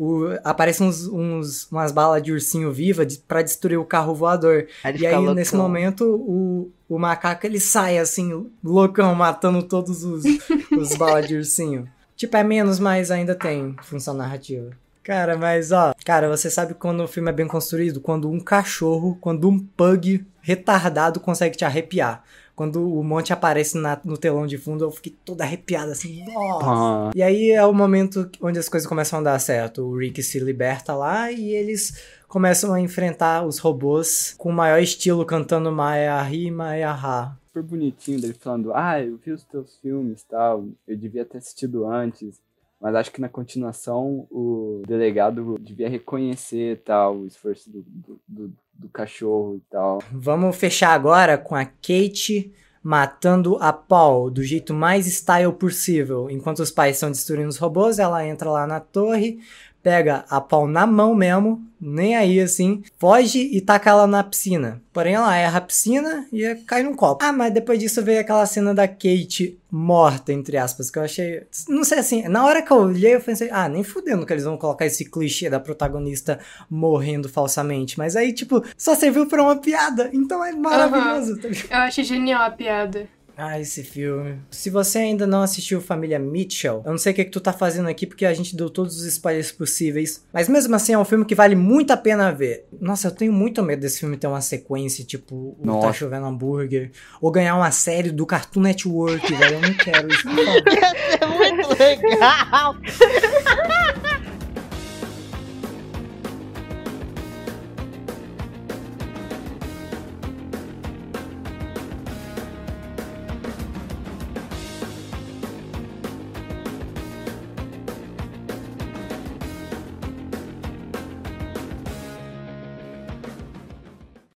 [0.03, 4.67] o, aparecem uns, uns- umas balas de ursinho viva de, pra destruir o carro voador.
[4.83, 5.69] Aí E aí, nesse loucão.
[5.69, 10.25] momento, o, o macaco, ele sai, assim, loucão, matando todos os,
[10.77, 11.87] os balas de ursinho.
[12.17, 14.71] Tipo, é menos, mas ainda tem função narrativa.
[15.03, 18.01] Cara, mas ó, cara, você sabe quando o filme é bem construído?
[18.01, 22.23] Quando um cachorro, quando um pug retardado consegue te arrepiar.
[22.61, 26.67] Quando o monte aparece na- no telão de fundo, eu fiquei toda arrepiada assim, nossa.
[26.69, 29.81] Ah, E aí é o momento onde as coisas começam a dar certo.
[29.83, 34.79] O Rick se liberta lá e eles começam a enfrentar os robôs com o maior
[34.79, 37.35] estilo, cantando Maya Hi, Maya Ha.
[37.47, 41.87] super bonitinho dele falando, ah, eu vi os teus filmes tal, eu devia ter assistido
[41.87, 42.39] antes.
[42.81, 48.53] Mas acho que na continuação o delegado devia reconhecer tal, o esforço do, do, do-
[48.75, 49.99] do cachorro e tal.
[50.11, 52.51] Vamos fechar agora com a Kate
[52.83, 56.31] matando a Paul do jeito mais style possível.
[56.31, 59.39] Enquanto os pais estão destruindo os robôs, ela entra lá na torre,
[59.83, 64.83] pega a Paul na mão mesmo, nem aí assim, foge e taca ela na piscina.
[64.93, 67.25] Porém, ela erra a piscina e cai num copo.
[67.25, 71.43] Ah, mas depois disso veio aquela cena da Kate morta, entre aspas, que eu achei.
[71.69, 74.45] Não sei assim, na hora que eu olhei, eu pensei, ah, nem fudendo que eles
[74.45, 77.97] vão colocar esse clichê da protagonista morrendo falsamente.
[77.97, 80.11] Mas aí, tipo, só serviu pra uma piada.
[80.13, 81.37] Então é maravilhoso.
[81.37, 81.71] ligado?
[81.71, 83.09] Eu achei genial a piada.
[83.43, 84.39] Ah, esse filme.
[84.51, 87.53] Se você ainda não assistiu Família Mitchell, eu não sei o que, que tu tá
[87.55, 90.23] fazendo aqui, porque a gente deu todos os spoilers possíveis.
[90.33, 92.67] Mas mesmo assim, é um filme que vale muito a pena ver.
[92.81, 95.93] Nossa, eu tenho muito medo desse filme ter uma sequência, tipo, o Tá.
[95.93, 96.91] Chovendo Hambúrguer.
[97.21, 99.55] Ou ganhar uma série do Cartoon Network, velho.
[99.55, 100.23] Eu não quero isso.
[100.23, 100.63] por favor.
[101.21, 102.77] É muito legal.